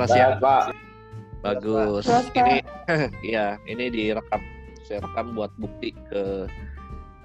Jelas 0.00 0.16
ya. 0.16 0.28
Pak. 0.40 0.64
Bagus. 1.44 2.04
Pak. 2.08 2.32
Ini 2.32 2.56
ya, 3.36 3.60
ini 3.68 3.92
direkam. 3.92 4.40
Saya 4.80 5.04
rekam 5.04 5.36
buat 5.36 5.52
bukti 5.60 5.92
ke 6.08 6.48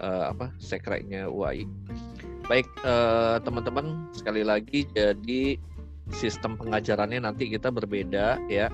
eh, 0.03 0.25
apa? 0.27 0.51
sekretnya 0.59 1.31
UAI. 1.31 1.63
Baik, 2.45 2.67
eh, 2.83 3.37
teman-teman, 3.41 4.11
sekali 4.11 4.43
lagi 4.43 4.85
jadi 4.91 5.55
sistem 6.13 6.59
pengajarannya 6.59 7.23
nanti 7.23 7.47
kita 7.47 7.71
berbeda 7.71 8.37
ya. 8.51 8.67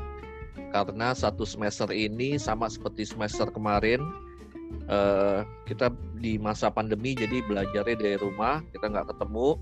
Karena 0.74 1.14
satu 1.16 1.46
semester 1.46 1.88
ini 1.94 2.36
sama 2.42 2.68
seperti 2.68 3.06
semester 3.06 3.48
kemarin 3.54 4.02
eh, 4.90 5.46
kita 5.70 5.94
di 6.18 6.42
masa 6.42 6.74
pandemi 6.74 7.14
jadi 7.14 7.46
belajarnya 7.46 7.96
dari 7.96 8.18
rumah, 8.18 8.66
kita 8.74 8.90
nggak 8.90 9.14
ketemu. 9.14 9.62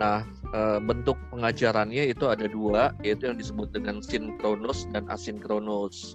Nah, 0.00 0.26
eh, 0.54 0.78
bentuk 0.78 1.18
pengajarannya 1.34 2.14
itu 2.14 2.30
ada 2.30 2.46
dua, 2.46 2.94
yaitu 3.02 3.26
yang 3.26 3.36
disebut 3.36 3.74
dengan 3.74 3.98
sinkronus 3.98 4.86
dan 4.94 5.10
asinkronus. 5.10 6.14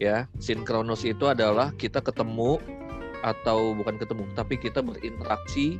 Ya, 0.00 0.24
sinkronus 0.40 1.04
itu 1.04 1.28
adalah 1.28 1.76
kita 1.76 2.00
ketemu 2.00 2.56
atau 3.20 3.76
bukan 3.76 4.00
ketemu, 4.00 4.24
tapi 4.32 4.56
kita 4.56 4.80
berinteraksi 4.80 5.76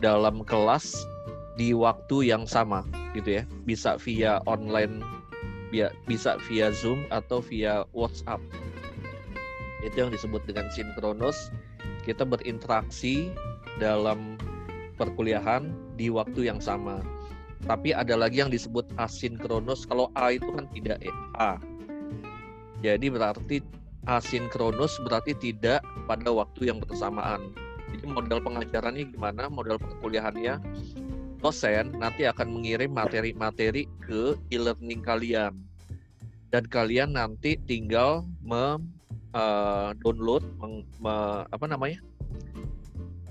dalam 0.00 0.40
kelas 0.40 1.04
di 1.60 1.76
waktu 1.76 2.32
yang 2.32 2.48
sama, 2.48 2.88
gitu 3.12 3.38
ya. 3.38 3.42
Bisa 3.68 4.00
via 4.00 4.40
online, 4.48 5.04
bisa 6.08 6.40
via 6.48 6.72
Zoom 6.72 7.04
atau 7.12 7.44
via 7.44 7.84
WhatsApp. 7.92 8.40
Itu 9.84 10.08
yang 10.08 10.10
disebut 10.16 10.48
dengan 10.48 10.72
sinkronus. 10.72 11.52
Kita 12.08 12.24
berinteraksi 12.24 13.30
dalam 13.78 14.40
perkuliahan 14.96 15.72
di 15.96 16.12
waktu 16.12 16.48
yang 16.50 16.60
sama. 16.60 17.00
Tapi 17.62 17.94
ada 17.94 18.18
lagi 18.18 18.42
yang 18.42 18.50
disebut 18.50 18.82
asinkronus. 18.98 19.86
Kalau 19.86 20.10
A 20.18 20.34
itu 20.34 20.50
kan 20.50 20.66
tidak 20.74 20.98
ya, 20.98 21.14
A. 21.38 21.52
Jadi 22.82 23.06
berarti 23.06 23.62
asinkronus 24.10 24.98
berarti 25.06 25.38
tidak 25.38 25.86
pada 26.10 26.30
waktu 26.34 26.74
yang 26.74 26.82
bersamaan. 26.82 27.54
Jadi 27.94 28.04
model 28.10 28.42
pengajarannya 28.42 29.14
gimana? 29.14 29.46
Model 29.46 29.78
perkuliahannya 29.78 30.58
dosen 31.38 31.94
nanti 31.98 32.26
akan 32.26 32.50
mengirim 32.50 32.90
materi-materi 32.90 33.86
ke 34.02 34.34
e-learning 34.50 35.02
kalian. 35.02 35.54
Dan 36.50 36.66
kalian 36.66 37.14
nanti 37.14 37.58
tinggal 37.66 38.26
mem 38.42 38.90
eh, 39.34 39.90
download 40.02 40.42
meng- 40.58 40.86
me- 40.98 41.46
apa 41.46 41.66
namanya? 41.70 42.02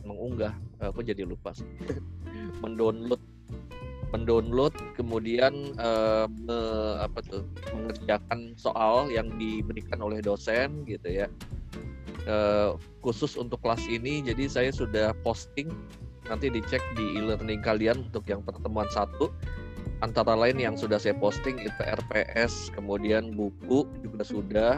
mengunggah 0.01 0.53
aku 0.89 1.05
jadi 1.05 1.21
lupa 1.23 1.53
sih. 1.53 1.67
mendownload. 2.65 3.21
Mendownload 4.11 4.75
kemudian 4.99 5.71
eh, 5.79 6.25
me- 6.27 6.97
apa 6.99 7.23
tuh 7.23 7.47
mengerjakan 7.71 8.57
soal 8.59 9.07
yang 9.07 9.31
diberikan 9.39 10.03
oleh 10.03 10.19
dosen 10.19 10.83
gitu 10.83 11.07
ya. 11.07 11.27
Eh, 12.27 12.69
khusus 13.01 13.39
untuk 13.39 13.63
kelas 13.63 13.81
ini 13.88 14.21
jadi 14.21 14.45
saya 14.51 14.69
sudah 14.69 15.15
posting 15.23 15.71
nanti 16.29 16.53
dicek 16.53 16.83
di 16.93 17.17
e-learning 17.17 17.63
kalian 17.63 18.11
untuk 18.11 18.27
yang 18.27 18.43
pertemuan 18.43 18.89
satu. 18.91 19.31
Antara 20.01 20.33
lain 20.33 20.57
yang 20.57 20.73
sudah 20.73 20.97
saya 20.97 21.13
posting 21.13 21.61
itu 21.61 21.81
RPS 21.81 22.73
kemudian 22.73 23.31
buku 23.38 23.85
juga 24.03 24.21
sudah. 24.25 24.73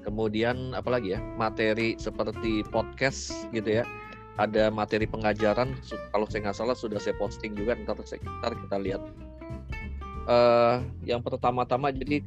Kemudian 0.00 0.72
apalagi 0.74 1.14
ya 1.14 1.20
materi 1.36 1.94
seperti 2.00 2.64
podcast 2.72 3.46
gitu 3.52 3.84
ya 3.84 3.84
ada 4.38 4.70
materi 4.70 5.08
pengajaran 5.08 5.74
kalau 6.14 6.26
saya 6.30 6.48
nggak 6.48 6.58
salah 6.58 6.76
sudah 6.76 7.02
saya 7.02 7.16
posting 7.18 7.56
juga 7.58 7.74
ntar, 7.74 7.98
ntar 7.98 8.52
kita 8.54 8.76
lihat. 8.78 9.02
Eh 10.30 10.76
yang 11.08 11.24
pertama-tama 11.24 11.90
jadi 11.90 12.22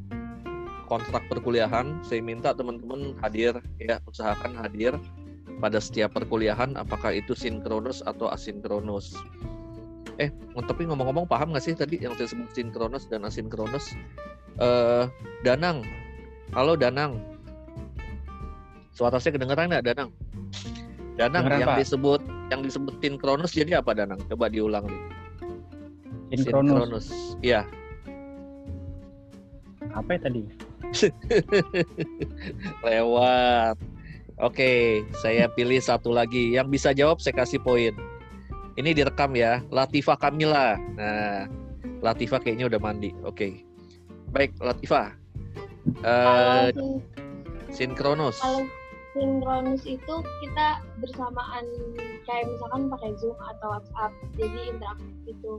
kontrak 0.90 1.24
perkuliahan 1.32 2.04
saya 2.04 2.20
minta 2.20 2.52
teman-teman 2.52 3.16
hadir 3.24 3.56
ya 3.80 4.04
usahakan 4.04 4.52
hadir 4.60 4.94
pada 5.64 5.80
setiap 5.80 6.12
perkuliahan 6.12 6.76
apakah 6.76 7.16
itu 7.16 7.32
sinkronus 7.32 8.04
atau 8.04 8.28
asinkronus. 8.28 9.16
Eh 10.20 10.30
tapi 10.68 10.86
ngomong-ngomong 10.86 11.26
paham 11.26 11.56
nggak 11.56 11.64
sih 11.64 11.74
tadi 11.74 12.04
yang 12.04 12.14
saya 12.20 12.28
sebut 12.28 12.52
sinkronus 12.52 13.08
dan 13.08 13.24
asinkronus? 13.24 13.96
Eh 14.60 15.08
Danang. 15.48 15.82
Halo 16.52 16.76
Danang. 16.78 17.18
Suara 18.94 19.18
saya 19.18 19.34
kedengeran 19.34 19.72
nggak 19.74 19.88
Danang 19.88 20.12
Danang 21.14 21.46
yang 21.46 21.70
Pak. 21.70 21.78
disebut 21.86 22.22
yang 22.50 22.62
disebut 22.66 22.94
sinkronus 22.98 23.54
jadi 23.54 23.80
apa 23.82 23.94
Danang? 23.94 24.20
Coba 24.30 24.50
diulang 24.50 24.86
nih 24.90 25.02
Sinkronus. 26.34 27.14
iya. 27.46 27.62
Apa 29.94 30.18
ya 30.18 30.20
tadi? 30.26 30.42
lewat. 32.86 33.78
Oke 34.42 35.06
saya 35.22 35.46
pilih 35.54 35.78
satu 35.78 36.10
lagi. 36.10 36.58
Yang 36.58 36.68
bisa 36.74 36.90
jawab 36.98 37.22
saya 37.22 37.38
kasih 37.38 37.62
poin. 37.62 37.94
Ini 38.74 38.98
direkam 38.98 39.38
ya. 39.38 39.62
Latifah 39.70 40.18
Kamila. 40.18 40.74
Nah 40.98 41.46
Latifah 42.02 42.42
kayaknya 42.42 42.66
udah 42.66 42.82
mandi. 42.82 43.14
Oke. 43.22 43.62
Baik 44.34 44.58
Eh 46.02 46.74
sin- 46.74 47.04
sinkronus 47.94 48.40
kalau 48.42 48.66
sinkronus 49.14 49.86
itu 49.86 50.16
kita 50.42 50.68
bersamaan 50.98 51.66
kayak 52.26 52.50
misalkan 52.50 52.90
pakai 52.90 53.14
Zoom 53.22 53.38
atau 53.38 53.78
WhatsApp 53.78 54.12
jadi 54.36 54.74
interaktif 54.74 55.14
gitu. 55.30 55.54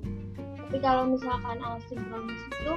Tapi 0.58 0.76
kalau 0.82 1.14
misalkan 1.14 1.62
asinkronus 1.62 2.40
itu 2.50 2.74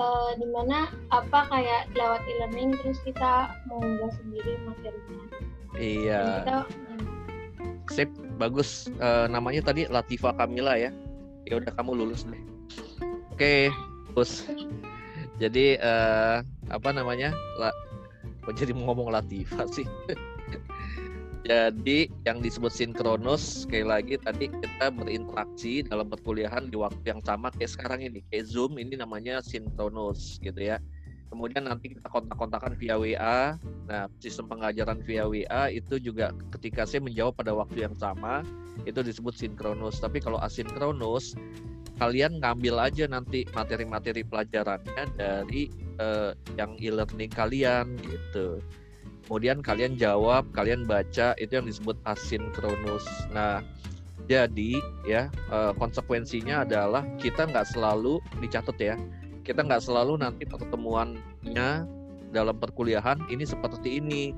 eh, 0.00 0.30
di 0.40 0.46
mana 0.48 0.88
apa 1.12 1.44
kayak 1.52 1.92
lewat 1.92 2.24
e-learning 2.24 2.72
terus 2.80 2.98
kita 3.04 3.52
mengunggah 3.68 4.10
sendiri 4.16 4.52
materinya. 4.64 5.24
Dan 5.28 5.78
iya 5.78 6.22
Kita, 6.40 6.58
sip 7.92 8.10
bagus. 8.40 8.88
Eh, 8.96 9.26
namanya 9.28 9.60
tadi 9.60 9.84
Latifah 9.84 10.32
Kamila 10.40 10.80
ya. 10.80 10.90
Ya 11.44 11.60
udah 11.60 11.72
kamu 11.76 12.00
lulus 12.00 12.24
deh. 12.24 12.40
Oke 13.36 13.68
terus 14.14 14.46
jadi 15.42 15.76
eh, 15.76 16.36
apa 16.72 16.88
namanya? 16.96 17.34
La, 17.60 17.68
kok 18.44 18.54
jadi 18.56 18.72
ngomong 18.76 19.10
Latifah 19.10 19.66
sih. 19.68 19.88
Jadi 21.44 22.08
yang 22.24 22.40
disebut 22.40 22.72
sinkronus 22.72 23.68
sekali 23.68 23.84
lagi 23.84 24.16
tadi 24.16 24.48
kita 24.48 24.88
berinteraksi 24.88 25.84
dalam 25.84 26.08
perkuliahan 26.08 26.72
di 26.72 26.80
waktu 26.80 27.04
yang 27.04 27.20
sama 27.20 27.52
kayak 27.52 27.68
sekarang 27.68 28.00
ini. 28.00 28.24
Kayak 28.32 28.48
zoom 28.48 28.80
ini 28.80 28.96
namanya 28.96 29.44
sinkronus 29.44 30.40
gitu 30.40 30.56
ya. 30.56 30.80
Kemudian 31.28 31.68
nanti 31.68 31.92
kita 31.92 32.08
kontak-kontakan 32.08 32.80
via 32.80 32.96
WA 32.96 33.60
Nah, 33.84 34.08
sistem 34.16 34.48
pengajaran 34.48 35.04
via 35.04 35.28
WA 35.28 35.68
itu 35.68 36.00
juga 36.00 36.32
ketika 36.56 36.88
saya 36.88 37.04
menjawab 37.04 37.36
pada 37.36 37.52
waktu 37.52 37.84
yang 37.84 37.92
sama, 37.92 38.40
itu 38.88 39.04
disebut 39.04 39.36
sinkronus. 39.36 40.00
Tapi 40.00 40.24
kalau 40.24 40.40
asinkronus, 40.40 41.36
kalian 41.98 42.42
ngambil 42.42 42.90
aja 42.90 43.06
nanti 43.06 43.46
materi-materi 43.54 44.26
pelajarannya 44.26 45.04
dari 45.14 45.70
eh, 46.02 46.32
yang 46.58 46.74
e-learning 46.78 47.30
kalian 47.30 47.94
gitu. 48.02 48.58
Kemudian 49.24 49.64
kalian 49.64 49.96
jawab, 49.96 50.44
kalian 50.52 50.84
baca, 50.84 51.32
itu 51.40 51.56
yang 51.56 51.64
disebut 51.64 51.96
asinkronus. 52.04 53.08
Nah, 53.32 53.64
jadi 54.26 54.80
ya 55.06 55.30
eh, 55.30 55.72
konsekuensinya 55.78 56.66
adalah 56.66 57.06
kita 57.22 57.46
nggak 57.46 57.70
selalu 57.72 58.18
dicatat 58.42 58.76
ya, 58.76 58.96
kita 59.46 59.62
nggak 59.62 59.84
selalu 59.84 60.18
nanti 60.18 60.48
pertemuannya 60.48 61.86
dalam 62.34 62.56
perkuliahan 62.58 63.22
ini 63.30 63.46
seperti 63.46 64.02
ini 64.02 64.34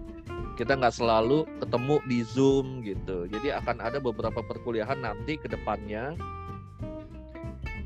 kita 0.61 0.77
nggak 0.77 0.93
selalu 0.93 1.49
ketemu 1.61 1.97
di 2.05 2.19
zoom 2.25 2.85
gitu 2.85 3.25
jadi 3.29 3.61
akan 3.65 3.81
ada 3.81 3.97
beberapa 3.97 4.45
perkuliahan 4.45 5.01
nanti 5.01 5.41
ke 5.41 5.49
depannya 5.49 6.13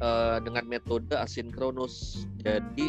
eh, 0.00 0.36
dengan 0.42 0.64
metode 0.66 1.14
asinkronus 1.14 2.26
jadi 2.40 2.88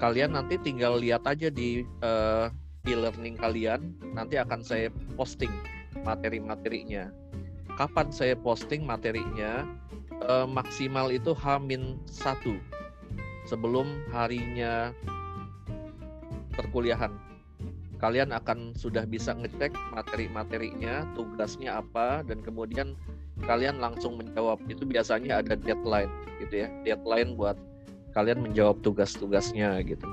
kalian 0.00 0.32
nanti 0.32 0.56
tinggal 0.60 0.96
lihat 0.96 1.28
aja 1.28 1.52
di 1.52 1.84
eh, 1.84 2.46
e-learning 2.88 3.36
kalian. 3.36 3.92
Nanti 4.16 4.40
akan 4.40 4.64
saya 4.64 4.88
posting 5.14 5.52
materi-materinya. 6.00 7.12
Kapan 7.76 8.08
saya 8.08 8.34
posting 8.36 8.84
materinya? 8.84 9.68
Eh, 10.20 10.46
maksimal 10.48 11.12
itu 11.12 11.32
Hamin 11.36 12.00
satu 12.08 12.56
sebelum 13.48 14.04
harinya 14.12 14.92
perkuliahan. 16.56 17.12
Kalian 18.00 18.32
akan 18.32 18.72
sudah 18.72 19.04
bisa 19.04 19.36
ngecek 19.36 19.76
materi-materinya, 19.92 21.04
tugasnya 21.12 21.84
apa, 21.84 22.24
dan 22.24 22.40
kemudian 22.40 22.96
kalian 23.44 23.80
langsung 23.80 24.16
menjawab. 24.20 24.60
Itu 24.68 24.84
biasanya 24.84 25.40
ada 25.44 25.54
deadline, 25.56 26.10
gitu 26.42 26.66
ya, 26.66 26.68
deadline 26.82 27.36
buat 27.36 27.56
kalian 28.12 28.42
menjawab 28.42 28.80
tugas-tugasnya, 28.82 29.80
gitu. 29.86 30.06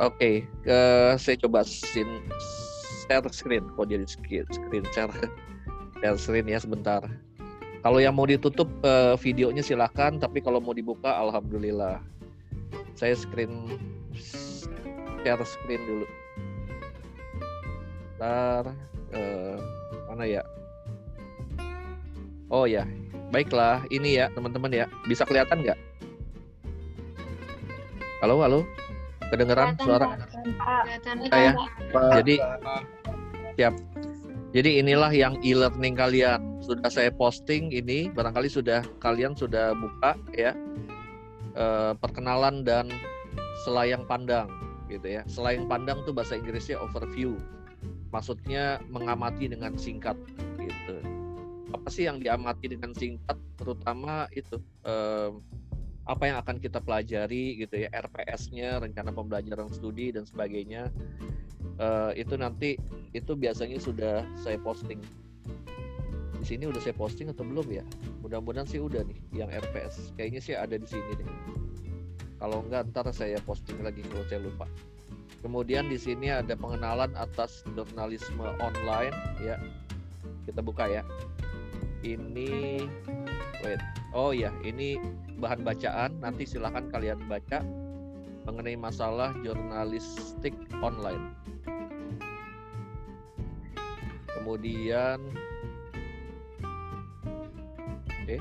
Oke, 0.00 0.48
ke 0.64 0.78
saya 1.20 1.36
coba 1.38 1.62
sin 1.62 2.08
share 3.04 3.28
screen. 3.30 3.68
Kok 3.76 3.86
jadi 3.86 4.06
screen, 4.08 4.86
share? 4.90 5.12
Share 6.02 6.18
screen 6.18 6.50
ya 6.50 6.58
sebentar. 6.58 6.98
Kalau 7.82 7.98
yang 8.02 8.18
mau 8.18 8.26
ditutup 8.26 8.66
uh, 8.82 9.14
videonya 9.14 9.62
silahkan, 9.62 10.18
tapi 10.18 10.42
kalau 10.42 10.58
mau 10.58 10.74
dibuka, 10.74 11.14
alhamdulillah. 11.14 12.02
Saya 12.98 13.14
screen 13.14 13.78
share 15.22 15.42
screen 15.46 15.82
dulu. 15.86 16.06
Ntar 18.18 18.74
uh, 19.14 19.58
mana 20.10 20.24
ya? 20.26 20.42
Oh 22.52 22.68
ya, 22.68 22.84
baiklah. 23.32 23.80
Ini 23.88 24.10
ya 24.12 24.26
teman-teman 24.36 24.68
ya, 24.68 24.84
bisa 25.08 25.24
kelihatan 25.24 25.64
nggak? 25.64 25.80
Halo, 28.20 28.44
halo. 28.44 28.60
Kedengeran 29.32 29.72
suara? 29.80 30.20
Saya. 31.32 31.56
Jadi 32.20 32.36
siap. 33.56 33.74
Jadi 34.52 34.84
inilah 34.84 35.08
yang 35.16 35.40
e-learning 35.40 35.96
kalian. 35.96 36.60
Sudah 36.60 36.92
saya 36.92 37.08
posting 37.08 37.72
ini, 37.72 38.12
barangkali 38.12 38.52
sudah 38.52 38.84
kalian 39.00 39.32
sudah 39.32 39.72
buka 39.72 40.12
ya. 40.36 40.52
E, 41.56 41.96
perkenalan 41.96 42.68
dan 42.68 42.92
selayang 43.64 44.04
pandang 44.04 44.52
gitu 44.92 45.08
ya. 45.08 45.24
Selayang 45.24 45.64
pandang 45.72 46.04
tuh 46.04 46.12
bahasa 46.12 46.36
Inggrisnya 46.36 46.76
overview. 46.84 47.40
Maksudnya 48.12 48.84
mengamati 48.92 49.48
dengan 49.48 49.72
singkat 49.80 50.20
gitu. 50.60 51.00
Apa 51.72 51.88
sih 51.88 52.04
yang 52.06 52.20
diamati 52.20 52.68
dengan 52.68 52.92
singkat? 52.92 53.36
Terutama 53.56 54.28
itu 54.36 54.60
e, 54.84 54.94
apa 56.02 56.22
yang 56.26 56.36
akan 56.42 56.58
kita 56.58 56.82
pelajari 56.82 57.62
gitu 57.62 57.86
ya, 57.86 57.88
RPS-nya, 57.94 58.82
rencana 58.82 59.14
pembelajaran 59.14 59.70
studi 59.70 60.10
dan 60.10 60.26
sebagainya. 60.26 60.90
Uh, 61.80 62.12
itu 62.18 62.36
nanti 62.36 62.76
itu 63.16 63.32
biasanya 63.32 63.78
sudah 63.78 64.26
saya 64.38 64.58
posting. 64.60 64.98
Di 66.42 66.44
sini 66.46 66.66
udah 66.66 66.82
saya 66.82 66.92
posting 66.94 67.30
atau 67.30 67.46
belum 67.46 67.64
ya? 67.70 67.86
Mudah-mudahan 68.20 68.66
sih 68.66 68.82
udah 68.82 69.06
nih 69.06 69.18
yang 69.30 69.48
RPS 69.48 70.10
kayaknya 70.18 70.40
sih 70.42 70.54
ada 70.58 70.74
di 70.74 70.84
sini 70.84 71.10
deh. 71.16 71.28
Kalau 72.42 72.66
enggak 72.66 72.90
ntar 72.90 73.06
saya 73.14 73.38
posting 73.46 73.78
lagi 73.78 74.02
kalau 74.10 74.26
saya 74.26 74.42
lupa. 74.42 74.66
Kemudian 75.38 75.86
di 75.86 75.98
sini 75.98 76.34
ada 76.34 76.54
pengenalan 76.58 77.14
atas 77.14 77.62
jurnalisme 77.78 78.42
online 78.58 79.14
ya. 79.38 79.56
Kita 80.42 80.58
buka 80.58 80.90
ya 80.90 81.02
ini 82.02 82.82
wait. 83.62 83.82
Oh 84.12 84.34
ya 84.34 84.50
ini 84.66 84.98
bahan 85.38 85.62
bacaan. 85.62 86.18
Nanti 86.20 86.44
silahkan 86.44 86.90
kalian 86.90 87.22
baca 87.30 87.62
mengenai 88.46 88.74
masalah 88.74 89.30
jurnalistik 89.46 90.54
online. 90.82 91.34
Kemudian 94.42 95.22
oke 98.10 98.26
okay. 98.26 98.40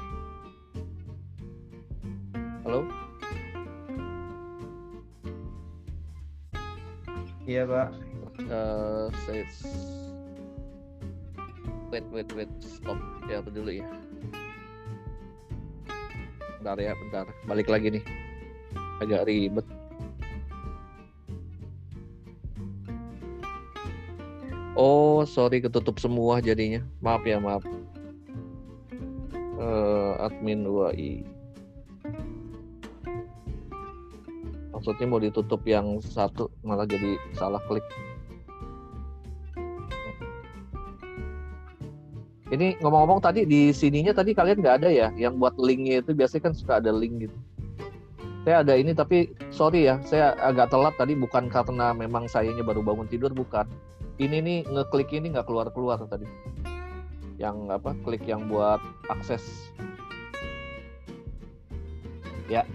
halo? 2.65 2.81
Iya 7.45 7.63
pak. 7.69 7.89
Uh, 8.47 9.11
saya 9.27 9.43
wait 11.91 12.07
wait 12.15 12.29
wait 12.33 12.51
stop 12.63 12.97
ya 13.27 13.43
dulu 13.43 13.69
ya 13.69 13.87
bentar 16.57 16.77
ya 16.79 16.95
bentar 16.95 17.25
balik 17.45 17.67
lagi 17.67 17.99
nih 17.99 18.03
agak 19.03 19.27
ribet 19.27 19.67
Oh, 24.71 25.27
sorry 25.27 25.61
ketutup 25.61 26.01
semua 26.01 26.41
jadinya. 26.41 26.81
Maaf 27.05 27.21
ya, 27.27 27.37
maaf. 27.37 27.61
Uh, 29.61 30.17
admin 30.25 30.65
UAI. 30.65 31.21
Maksudnya 34.73 35.05
mau 35.05 35.21
ditutup 35.21 35.61
yang 35.69 36.01
satu 36.01 36.49
malah 36.65 36.89
jadi 36.89 37.13
salah 37.37 37.61
klik. 37.69 37.85
Ini 42.51 42.83
ngomong-ngomong 42.83 43.23
tadi 43.23 43.47
di 43.47 43.71
sininya 43.71 44.11
tadi 44.11 44.35
kalian 44.35 44.59
nggak 44.59 44.83
ada 44.83 44.91
ya? 44.91 45.07
Yang 45.15 45.39
buat 45.39 45.55
linknya 45.55 46.03
itu 46.03 46.11
biasanya 46.11 46.51
kan 46.51 46.53
suka 46.53 46.73
ada 46.83 46.91
link 46.91 47.23
gitu. 47.23 47.37
Saya 48.43 48.59
ada 48.59 48.75
ini 48.75 48.91
tapi 48.91 49.31
sorry 49.55 49.87
ya 49.87 50.03
saya 50.03 50.35
agak 50.35 50.67
telat 50.67 50.91
tadi. 50.99 51.15
Bukan 51.15 51.47
karena 51.47 51.95
memang 51.95 52.27
sayanya 52.27 52.59
baru 52.67 52.83
bangun 52.83 53.07
tidur 53.07 53.31
bukan. 53.31 53.63
Ini 54.19 54.43
nih 54.43 54.59
ngeklik 54.67 55.15
ini 55.15 55.31
nggak 55.31 55.47
keluar 55.47 55.71
keluar 55.71 55.95
tadi. 56.11 56.27
Yang 57.39 57.71
apa 57.71 57.95
klik 58.03 58.27
yang 58.27 58.51
buat 58.51 58.83
akses. 59.07 59.71
Ya. 62.51 62.67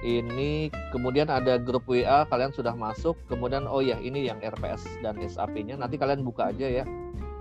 Ini 0.00 0.72
kemudian 0.88 1.28
ada 1.28 1.60
grup 1.60 1.84
WA 1.84 2.24
kalian 2.32 2.56
sudah 2.56 2.72
masuk. 2.72 3.12
Kemudian 3.28 3.68
oh 3.68 3.84
ya 3.84 4.00
ini 4.00 4.24
yang 4.24 4.40
RPS 4.40 4.88
dan 5.04 5.20
SAP-nya 5.20 5.76
nanti 5.76 6.00
kalian 6.00 6.24
buka 6.24 6.48
aja 6.48 6.64
ya 6.64 6.88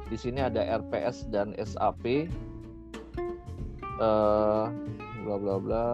di 0.10 0.18
sini 0.18 0.42
ada 0.42 0.62
RPS 0.62 1.30
dan 1.34 1.58
SAP 1.58 2.30
eh, 4.02 4.66
bla 5.26 5.36
bla 5.42 5.56
bla. 5.58 5.86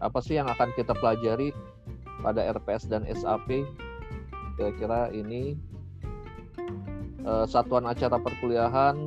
Apa 0.00 0.18
sih 0.24 0.40
yang 0.40 0.48
akan 0.48 0.72
kita 0.74 0.96
pelajari 0.96 1.52
pada 2.24 2.40
RPS 2.54 2.88
dan 2.88 3.04
SAP 3.06 3.66
kira-kira 4.56 5.12
ini. 5.12 5.58
Uh, 7.22 7.46
satuan 7.46 7.86
acara 7.86 8.18
perkuliahan. 8.18 8.98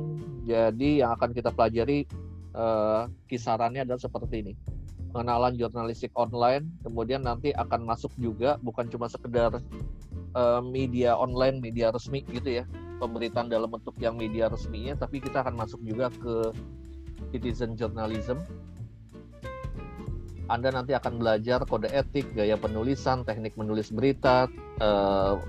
Jadi 0.48 1.04
yang 1.04 1.12
akan 1.20 1.36
kita 1.36 1.52
pelajari 1.52 2.08
uh, 2.56 3.12
kisarannya 3.28 3.84
adalah 3.84 4.00
seperti 4.00 4.40
ini. 4.40 4.52
Pengenalan 5.12 5.52
jurnalistik 5.60 6.16
online, 6.16 6.64
kemudian 6.80 7.28
nanti 7.28 7.52
akan 7.52 7.84
masuk 7.84 8.08
juga 8.16 8.56
bukan 8.64 8.88
cuma 8.88 9.12
sekedar 9.12 9.60
uh, 10.32 10.60
media 10.64 11.12
online, 11.12 11.60
media 11.60 11.92
resmi 11.92 12.24
gitu 12.32 12.60
ya, 12.60 12.64
pemberitaan 12.98 13.48
dalam 13.48 13.68
bentuk 13.68 13.96
yang 14.00 14.16
media 14.16 14.48
resminya, 14.48 14.96
tapi 14.96 15.20
kita 15.20 15.44
akan 15.44 15.54
masuk 15.56 15.80
juga 15.84 16.08
ke 16.12 16.52
citizen 17.32 17.74
journalism 17.74 18.40
anda 20.46 20.70
nanti 20.70 20.94
akan 20.94 21.18
belajar 21.18 21.66
kode 21.66 21.90
etik, 21.90 22.30
gaya 22.34 22.54
penulisan, 22.54 23.26
teknik 23.26 23.58
menulis 23.58 23.90
berita, 23.90 24.46
e, 24.78 24.88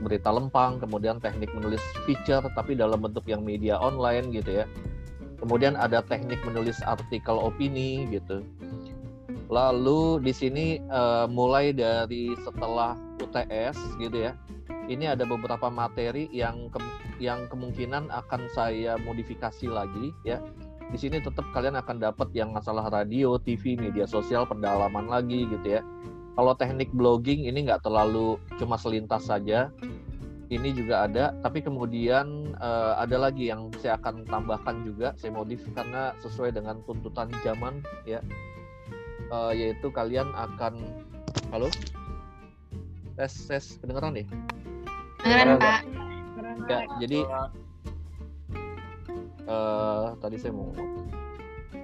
berita 0.01 0.33
lempang, 0.33 0.81
kemudian 0.81 1.21
teknik 1.21 1.53
menulis 1.53 1.81
feature 2.09 2.41
tapi 2.57 2.73
dalam 2.73 3.05
bentuk 3.05 3.25
yang 3.29 3.45
media 3.45 3.77
online 3.77 4.33
gitu 4.33 4.61
ya. 4.61 4.65
Kemudian 5.37 5.77
ada 5.77 6.01
teknik 6.01 6.41
menulis 6.41 6.81
artikel 6.81 7.37
opini 7.37 8.09
gitu. 8.09 8.41
Lalu 9.53 10.25
di 10.25 10.33
sini 10.33 10.65
e, 10.81 11.01
mulai 11.29 11.77
dari 11.77 12.33
setelah 12.41 12.97
UTS 13.21 13.77
gitu 14.01 14.17
ya. 14.17 14.33
Ini 14.89 15.13
ada 15.13 15.29
beberapa 15.29 15.69
materi 15.69 16.25
yang 16.33 16.73
ke, 16.73 16.81
yang 17.17 17.49
kemungkinan 17.49 18.09
akan 18.13 18.49
saya 18.53 18.95
modifikasi 19.01 19.67
lagi 19.69 20.13
ya 20.21 20.41
di 20.87 20.95
sini 20.95 21.19
tetap 21.19 21.43
kalian 21.51 21.75
akan 21.75 21.99
dapat 21.99 22.31
yang 22.31 22.55
masalah 22.55 22.87
radio, 22.87 23.35
TV, 23.35 23.75
media 23.75 24.07
sosial, 24.07 24.47
pendalaman 24.47 25.11
lagi 25.11 25.43
gitu 25.43 25.79
ya. 25.79 25.81
Kalau 26.37 26.53
teknik 26.55 26.93
blogging 26.95 27.43
ini 27.43 27.67
nggak 27.67 27.83
terlalu 27.83 28.39
cuma 28.55 28.79
selintas 28.79 29.27
saja, 29.27 29.67
ini 30.47 30.71
juga 30.71 31.03
ada, 31.09 31.35
tapi 31.43 31.59
kemudian 31.59 32.55
uh, 32.63 32.95
ada 33.03 33.19
lagi 33.19 33.51
yang 33.51 33.67
saya 33.83 33.99
akan 33.99 34.23
tambahkan 34.23 34.85
juga, 34.87 35.11
saya 35.19 35.35
modif 35.35 35.59
karena 35.75 36.15
sesuai 36.23 36.55
dengan 36.55 36.79
tuntutan 36.87 37.27
zaman 37.43 37.83
ya, 38.07 38.23
uh, 39.27 39.51
yaitu 39.51 39.91
kalian 39.91 40.31
akan, 40.37 40.87
halo, 41.51 41.67
tes 43.19 43.33
tes 43.49 43.75
kedengeran 43.83 44.23
ya? 44.23 44.25
Kedengeran 45.19 45.59
pak. 45.59 45.81
Ya, 46.65 46.89
jadi 46.97 47.19
uh, 49.45 50.17
tadi 50.17 50.35
saya 50.41 50.53
mau 50.57 50.73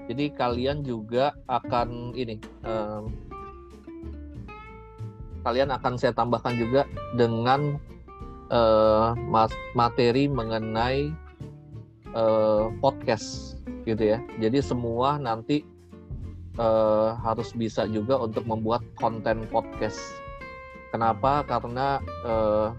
jadi 0.10 0.34
kalian 0.36 0.84
juga 0.84 1.32
akan 1.48 2.12
ini 2.18 2.36
um, 2.68 3.14
kalian 5.48 5.72
akan 5.72 5.94
saya 5.96 6.12
tambahkan 6.12 6.58
juga 6.60 6.84
dengan 7.16 7.80
uh, 8.52 9.16
materi 9.78 10.28
mengenai 10.28 11.12
uh, 12.16 12.72
podcast 12.80 13.60
gitu 13.84 14.16
ya. 14.16 14.20
Jadi 14.40 14.60
semua 14.64 15.20
nanti 15.20 15.64
uh, 16.60 17.16
harus 17.20 17.52
bisa 17.56 17.88
juga 17.88 18.20
untuk 18.20 18.48
membuat 18.48 18.84
konten 19.00 19.48
podcast. 19.52 20.00
Kenapa? 20.92 21.44
Karena 21.44 22.00
uh, 22.24 22.72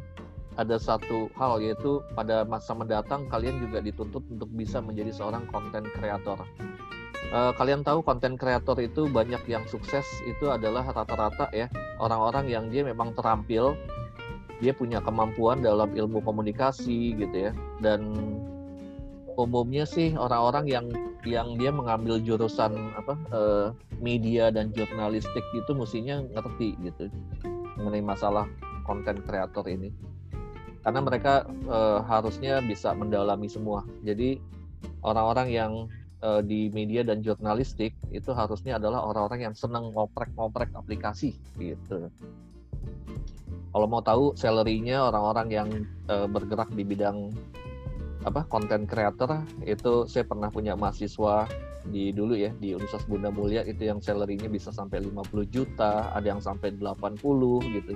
ada 0.54 0.76
satu 0.78 1.30
hal 1.34 1.58
yaitu 1.58 1.98
pada 2.14 2.46
masa 2.46 2.74
mendatang 2.74 3.26
kalian 3.30 3.58
juga 3.58 3.82
dituntut 3.82 4.22
untuk 4.30 4.50
bisa 4.54 4.78
menjadi 4.78 5.10
seorang 5.10 5.46
konten 5.50 5.86
kreator. 5.98 6.42
Uh, 7.34 7.50
kalian 7.58 7.82
tahu 7.82 8.04
konten 8.04 8.38
kreator 8.38 8.78
itu 8.78 9.10
banyak 9.10 9.42
yang 9.50 9.66
sukses 9.66 10.06
itu 10.28 10.52
adalah 10.52 10.86
rata-rata 10.86 11.50
ya 11.50 11.66
orang-orang 11.98 12.46
yang 12.46 12.64
dia 12.70 12.86
memang 12.86 13.10
terampil, 13.16 13.74
dia 14.62 14.70
punya 14.70 15.02
kemampuan 15.02 15.64
dalam 15.64 15.90
ilmu 15.90 16.22
komunikasi 16.22 17.18
gitu 17.18 17.50
ya 17.50 17.52
dan 17.82 18.14
umumnya 19.34 19.82
sih 19.82 20.14
orang-orang 20.14 20.66
yang 20.70 20.86
yang 21.26 21.58
dia 21.58 21.74
mengambil 21.74 22.20
jurusan 22.22 22.94
apa 22.94 23.14
uh, 23.34 23.68
media 23.98 24.52
dan 24.54 24.70
jurnalistik 24.70 25.42
itu 25.56 25.72
mestinya 25.74 26.22
ngerti 26.22 26.78
gitu 26.84 27.10
mengenai 27.80 28.04
masalah 28.04 28.46
konten 28.86 29.24
kreator 29.26 29.66
ini 29.66 29.90
karena 30.84 31.00
mereka 31.00 31.48
uh, 31.66 32.04
harusnya 32.04 32.60
bisa 32.60 32.92
mendalami 32.92 33.48
semua 33.48 33.82
jadi 34.04 34.36
orang-orang 35.00 35.48
yang 35.48 35.72
uh, 36.20 36.44
di 36.44 36.68
media 36.70 37.00
dan 37.00 37.24
jurnalistik 37.24 37.96
itu 38.12 38.30
harusnya 38.36 38.76
adalah 38.76 39.02
orang-orang 39.08 39.50
yang 39.50 39.54
senang 39.56 39.90
ngoprek-ngoprek 39.96 40.70
aplikasi 40.76 41.34
gitu 41.56 42.12
kalau 43.74 43.86
mau 43.90 44.04
tahu 44.04 44.36
salary-nya 44.38 45.10
orang-orang 45.10 45.48
yang 45.50 45.68
uh, 46.06 46.28
bergerak 46.28 46.70
di 46.76 46.84
bidang 46.86 47.34
apa 48.24 48.44
konten 48.48 48.88
creator 48.88 49.44
itu 49.64 50.08
saya 50.08 50.24
pernah 50.24 50.48
punya 50.48 50.72
mahasiswa 50.72 51.44
di 51.84 52.08
dulu 52.16 52.32
ya 52.32 52.48
di 52.56 52.72
Universitas 52.72 53.04
Bunda 53.04 53.28
Mulia 53.28 53.60
itu 53.68 53.84
yang 53.84 54.00
salary-nya 54.00 54.48
bisa 54.48 54.72
sampai 54.72 55.04
50 55.04 55.52
juta, 55.52 56.08
ada 56.16 56.24
yang 56.24 56.40
sampai 56.40 56.72
80 56.72 57.20
gitu. 57.76 57.92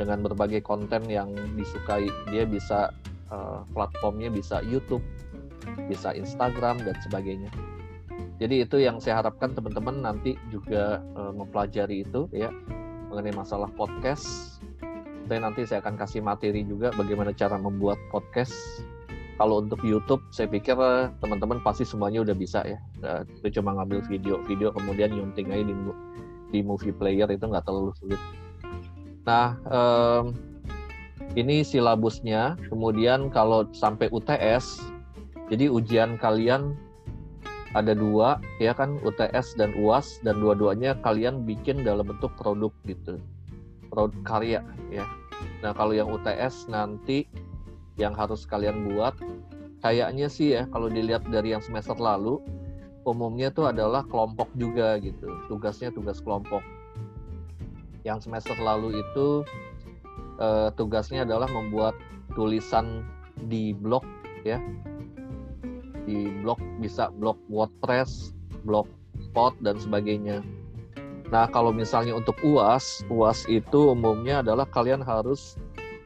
Dengan 0.00 0.24
berbagai 0.24 0.64
konten 0.64 1.04
yang 1.06 1.32
disukai, 1.54 2.08
dia 2.32 2.48
bisa 2.48 2.90
uh, 3.28 3.62
platformnya 3.76 4.32
bisa 4.32 4.64
YouTube, 4.64 5.04
bisa 5.86 6.16
Instagram 6.16 6.80
dan 6.82 6.96
sebagainya. 7.04 7.52
Jadi 8.40 8.66
itu 8.66 8.76
yang 8.82 8.98
saya 8.98 9.22
harapkan 9.22 9.54
teman-teman 9.54 10.02
nanti 10.02 10.34
juga 10.50 10.98
uh, 11.14 11.30
mempelajari 11.30 12.02
itu 12.02 12.26
ya 12.32 12.50
mengenai 13.12 13.36
masalah 13.36 13.68
podcast. 13.76 14.58
Dan 15.30 15.46
nanti 15.46 15.62
saya 15.62 15.78
akan 15.84 15.94
kasih 15.96 16.18
materi 16.18 16.66
juga 16.66 16.90
bagaimana 16.98 17.30
cara 17.30 17.54
membuat 17.54 17.96
podcast 18.10 18.82
kalau 19.40 19.58
untuk 19.58 19.80
YouTube 19.82 20.22
saya 20.30 20.46
pikir 20.46 20.76
eh, 20.76 21.08
teman-teman 21.18 21.58
pasti 21.64 21.82
semuanya 21.82 22.22
udah 22.22 22.36
bisa 22.36 22.62
ya 22.62 22.78
uh, 23.02 23.26
itu 23.42 23.58
cuma 23.60 23.74
ngambil 23.74 24.04
video-video 24.06 24.70
kemudian 24.70 25.10
nyunting 25.10 25.50
aja 25.50 25.64
di 25.66 25.74
di 26.52 26.60
movie 26.60 26.92
player 26.92 27.26
itu 27.26 27.42
nggak 27.42 27.64
terlalu 27.64 27.90
sulit 27.98 28.20
nah 29.22 29.54
um, 29.70 30.34
ini 31.34 31.64
silabusnya. 31.64 32.60
Kemudian 32.68 33.32
kalau 33.32 33.64
sampai 33.72 34.12
UTS 34.12 34.84
jadi 35.48 35.68
ujian 35.68 36.20
kalian 36.20 36.76
ada 37.72 37.96
dua 37.96 38.36
ya 38.60 38.76
kan? 38.76 39.00
UTS 39.00 39.56
dan 39.56 39.72
UAS 39.80 40.20
dan 40.20 40.40
dua-duanya 40.40 40.96
kalian 41.00 41.48
bikin 41.48 41.84
dalam 41.84 42.08
bentuk 42.08 42.32
produk 42.36 42.72
gitu. 42.84 43.16
Produk 43.88 44.20
karya 44.24 44.60
ya. 44.92 45.08
Nah 45.64 45.72
kalau 45.72 45.96
yang 45.96 46.12
UTS 46.12 46.68
nanti 46.68 47.24
yang 47.96 48.12
harus 48.16 48.44
kalian 48.48 48.92
buat 48.92 49.16
kayaknya 49.84 50.28
sih 50.28 50.56
ya 50.56 50.62
kalau 50.72 50.88
dilihat 50.88 51.24
dari 51.28 51.52
yang 51.52 51.60
semester 51.64 51.96
lalu 51.96 52.40
umumnya 53.02 53.50
tuh 53.50 53.72
adalah 53.72 54.04
kelompok 54.04 54.52
juga 54.56 55.00
gitu. 55.00 55.32
Tugasnya 55.48 55.92
tugas 55.92 56.20
kelompok 56.20 56.60
yang 58.02 58.18
semester 58.18 58.54
lalu 58.58 59.00
itu 59.00 59.46
eh, 60.38 60.68
tugasnya 60.74 61.22
adalah 61.26 61.46
membuat 61.50 61.94
tulisan 62.34 63.06
di 63.48 63.74
blog 63.74 64.02
ya 64.42 64.58
di 66.02 66.26
blog 66.42 66.58
bisa 66.82 67.10
blog 67.14 67.38
WordPress 67.46 68.34
blog 68.66 68.90
spot 69.30 69.54
dan 69.62 69.78
sebagainya 69.78 70.42
nah 71.30 71.48
kalau 71.48 71.70
misalnya 71.70 72.12
untuk 72.12 72.34
uas 72.42 73.06
uas 73.08 73.46
itu 73.46 73.94
umumnya 73.94 74.42
adalah 74.42 74.68
kalian 74.68 75.00
harus 75.00 75.56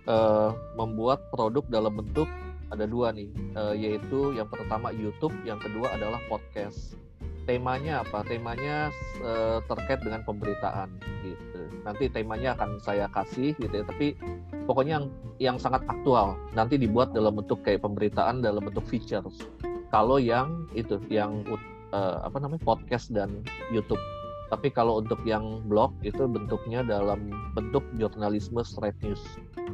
uh, 0.07 0.55
membuat 0.79 1.19
produk 1.35 1.67
dalam 1.67 1.99
bentuk 1.99 2.31
ada 2.75 2.85
dua 2.87 3.15
nih, 3.15 3.31
uh, 3.55 3.75
yaitu 3.75 4.35
yang 4.35 4.51
pertama 4.51 4.91
YouTube, 4.91 5.35
yang 5.47 5.59
kedua 5.63 5.95
adalah 5.95 6.19
podcast. 6.27 6.99
Temanya 7.47 8.03
apa? 8.03 8.27
Temanya 8.27 8.91
uh, 9.23 9.63
terkait 9.71 10.03
dengan 10.03 10.27
pemberitaan 10.27 10.91
gitu. 11.23 11.61
Nanti 11.87 12.11
temanya 12.11 12.59
akan 12.59 12.83
saya 12.83 13.07
kasih 13.15 13.55
gitu 13.63 13.71
ya, 13.71 13.87
tapi 13.87 14.19
pokoknya 14.67 14.99
yang 14.99 15.07
yang 15.39 15.57
sangat 15.57 15.87
aktual. 15.87 16.35
Nanti 16.59 16.75
dibuat 16.75 17.15
dalam 17.15 17.39
bentuk 17.39 17.63
kayak 17.63 17.87
pemberitaan 17.87 18.43
dalam 18.43 18.67
bentuk 18.67 18.83
features. 18.91 19.47
Kalau 19.95 20.19
yang 20.19 20.67
itu, 20.75 20.99
yang 21.07 21.47
uh, 21.95 22.27
apa 22.27 22.43
namanya 22.43 22.67
podcast 22.67 23.15
dan 23.15 23.47
YouTube. 23.71 24.03
Tapi 24.51 24.71
kalau 24.71 25.03
untuk 25.03 25.23
yang 25.27 25.63
blog 25.67 25.95
itu 26.07 26.27
bentuknya 26.27 26.83
dalam 26.83 27.31
bentuk 27.55 27.83
jurnalisme 27.99 28.63
straight 28.63 28.99
news 29.03 29.23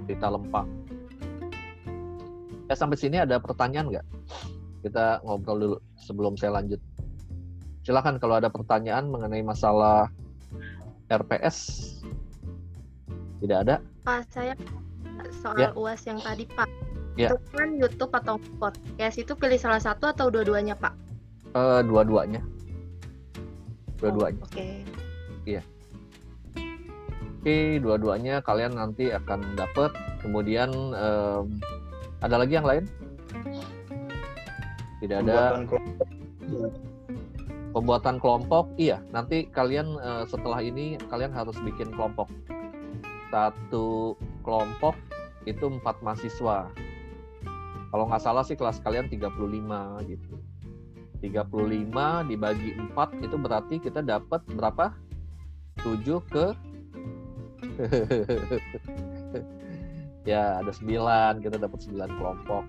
berita 0.04 0.32
lempang. 0.32 0.68
Ya 2.68 2.76
sampai 2.76 2.96
sini 2.96 3.20
ada 3.20 3.36
pertanyaan 3.36 3.92
nggak? 3.92 4.06
Kita 4.84 5.20
ngobrol 5.28 5.56
dulu 5.60 5.76
sebelum 6.00 6.40
saya 6.40 6.56
lanjut. 6.56 6.80
Silakan 7.82 8.22
kalau 8.22 8.38
ada 8.38 8.46
pertanyaan 8.46 9.10
mengenai 9.10 9.42
masalah 9.42 10.06
RPS. 11.10 11.58
Tidak 13.42 13.58
ada? 13.66 13.82
Pak, 14.06 14.30
saya 14.30 14.54
soal 15.42 15.58
ya. 15.58 15.68
UAS 15.74 16.06
yang 16.06 16.22
tadi 16.22 16.46
Pak. 16.46 16.70
Ya. 17.18 17.28
Itu 17.34 17.36
kan 17.50 17.74
YouTube 17.76 18.14
atau 18.14 18.38
podcast 18.62 19.18
itu 19.18 19.34
pilih 19.34 19.58
salah 19.58 19.82
satu 19.82 20.14
atau 20.14 20.30
dua-duanya 20.30 20.78
Pak? 20.78 20.94
Uh, 21.58 21.82
dua-duanya. 21.82 22.38
Dua-duanya. 23.98 24.40
Oh, 24.40 24.46
Oke. 24.46 24.54
Okay. 24.54 24.74
Iya. 25.42 25.62
Oke, 27.42 27.82
dua-duanya 27.82 28.38
kalian 28.46 28.78
nanti 28.78 29.10
akan 29.10 29.58
dapat. 29.58 29.90
Kemudian 30.22 30.70
um, 30.94 31.50
ada 32.22 32.38
lagi 32.38 32.54
yang 32.54 32.64
lain? 32.64 32.86
Tidak 35.02 35.18
ada. 35.26 35.58
Pembuatan 35.58 35.66
kelompok. 35.66 36.91
Pembuatan 37.72 38.20
kelompok, 38.20 38.68
iya. 38.76 39.00
Nanti 39.10 39.48
kalian 39.48 39.96
uh, 39.96 40.24
setelah 40.28 40.60
ini 40.60 41.00
kalian 41.08 41.32
harus 41.32 41.56
bikin 41.64 41.88
kelompok. 41.96 42.28
Satu 43.32 44.14
kelompok 44.44 44.92
itu 45.48 45.66
empat 45.66 46.04
mahasiswa. 46.04 46.68
Kalau 47.92 48.04
nggak 48.08 48.24
salah 48.24 48.44
sih 48.44 48.56
kelas 48.56 48.80
kalian 48.84 49.08
35 49.08 49.32
gitu. 50.08 50.36
35 51.24 52.28
dibagi 52.28 52.76
4 52.76 53.24
itu 53.24 53.36
berarti 53.40 53.74
kita 53.80 54.04
dapat 54.04 54.44
berapa? 54.52 54.92
7 55.80 56.20
ke 56.28 56.46
ya 60.30 60.62
ada 60.62 60.70
sembilan 60.70 61.42
kita 61.42 61.58
dapat 61.58 61.78
sembilan 61.82 62.10
kelompok 62.20 62.64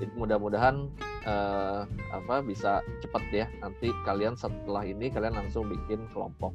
jadi 0.00 0.12
mudah-mudahan 0.16 0.88
uh, 1.26 1.84
apa 2.14 2.40
bisa 2.44 2.80
cepat 3.02 3.22
ya 3.32 3.46
nanti 3.60 3.90
kalian 4.06 4.36
setelah 4.36 4.84
ini 4.84 5.08
kalian 5.10 5.36
langsung 5.36 5.68
bikin 5.68 6.04
kelompok 6.14 6.52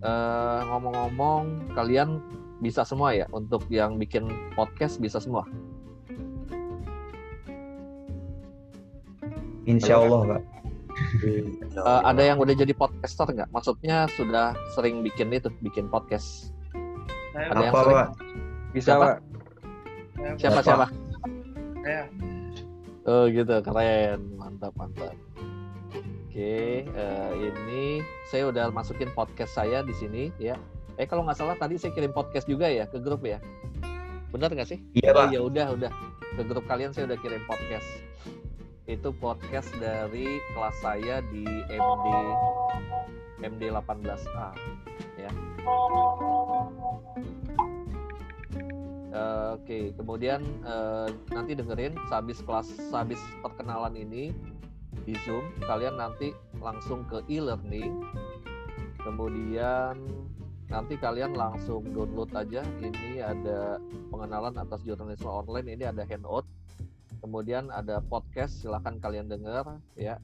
eh, 0.00 0.60
ngomong-ngomong 0.72 1.72
kalian 1.76 2.20
bisa 2.64 2.84
semua 2.84 3.12
ya 3.12 3.28
untuk 3.32 3.64
yang 3.68 4.00
bikin 4.00 4.28
podcast 4.56 5.00
bisa 5.00 5.20
semua 5.20 5.44
Insya 9.66 9.98
Allah 9.98 10.38
Pak 10.38 10.56
uh, 11.76 12.02
ada 12.04 12.22
yang 12.24 12.38
udah 12.40 12.54
jadi 12.56 12.72
podcaster 12.72 13.28
nggak? 13.28 13.48
Maksudnya 13.52 14.08
sudah 14.16 14.56
sering 14.72 15.04
bikin 15.04 15.32
itu, 15.32 15.52
bikin 15.60 15.88
podcast. 15.92 16.52
Saya 17.36 17.52
ada 17.52 17.58
apa, 17.60 17.64
yang 17.64 17.74
sering? 17.74 17.96
Pak? 17.96 18.08
Bisa 18.72 18.88
siapa? 18.88 19.04
Pak? 19.04 19.16
Siapa 20.40 20.60
siapa? 20.64 20.86
Saya. 21.84 22.02
Oh 23.06 23.30
gitu, 23.30 23.54
keren, 23.62 24.34
mantap 24.34 24.74
mantap. 24.74 25.14
Oke, 26.26 26.82
uh, 26.90 27.32
ini 27.38 28.02
saya 28.34 28.50
udah 28.50 28.74
masukin 28.74 29.14
podcast 29.14 29.54
saya 29.54 29.86
di 29.86 29.94
sini 29.94 30.34
ya. 30.42 30.58
Eh 30.98 31.06
kalau 31.06 31.22
nggak 31.22 31.38
salah 31.38 31.54
tadi 31.54 31.78
saya 31.78 31.94
kirim 31.94 32.10
podcast 32.10 32.50
juga 32.50 32.66
ya 32.66 32.90
ke 32.90 32.98
grup 32.98 33.22
ya. 33.22 33.38
Benar 34.34 34.50
nggak 34.50 34.66
sih? 34.66 34.82
Iya 34.98 35.14
oh. 35.14 35.30
Ya 35.30 35.38
udah 35.38 35.66
udah 35.78 35.92
ke 36.34 36.42
grup 36.50 36.66
kalian 36.66 36.90
saya 36.90 37.06
udah 37.06 37.18
kirim 37.22 37.46
podcast 37.46 37.86
itu 38.86 39.10
podcast 39.18 39.70
dari 39.82 40.38
kelas 40.54 40.76
saya 40.78 41.18
di 41.30 41.46
MD 41.70 42.06
MD 43.42 43.62
18A 43.70 44.48
ya. 45.18 45.30
Uh, 49.16 49.56
Oke, 49.56 49.64
okay. 49.64 49.84
kemudian 49.96 50.44
uh, 50.68 51.08
nanti 51.32 51.56
dengerin 51.56 51.96
sehabis 52.12 52.44
kelas 52.44 52.68
sehabis 52.92 53.16
perkenalan 53.40 53.96
ini 53.96 54.36
di 55.08 55.16
Zoom, 55.24 55.48
kalian 55.64 55.96
nanti 55.96 56.36
langsung 56.60 57.08
ke 57.08 57.24
e-learning. 57.32 58.04
Kemudian 59.00 59.96
nanti 60.68 61.00
kalian 61.00 61.32
langsung 61.32 61.80
download 61.96 62.28
aja 62.36 62.60
ini 62.84 63.24
ada 63.24 63.80
pengenalan 64.12 64.52
atas 64.60 64.84
jurnalisme 64.84 65.30
online, 65.30 65.72
ini 65.72 65.88
ada 65.88 66.04
handout 66.04 66.44
kemudian 67.26 67.72
ada 67.74 67.98
podcast 68.06 68.62
silahkan 68.62 69.02
kalian 69.02 69.26
dengar 69.26 69.82
ya 69.98 70.20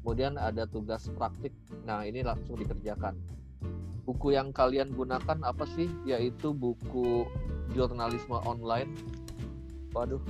kemudian 0.00 0.38
ada 0.38 0.70
tugas 0.70 1.10
praktik 1.18 1.50
nah 1.82 2.06
ini 2.06 2.22
langsung 2.22 2.54
dikerjakan 2.54 3.18
buku 4.08 4.32
yang 4.32 4.48
kalian 4.56 4.96
gunakan 4.96 5.44
apa 5.44 5.68
sih? 5.76 5.92
Yaitu 6.08 6.56
buku 6.56 7.28
jurnalisme 7.76 8.40
online. 8.40 8.96
Waduh. 9.92 10.24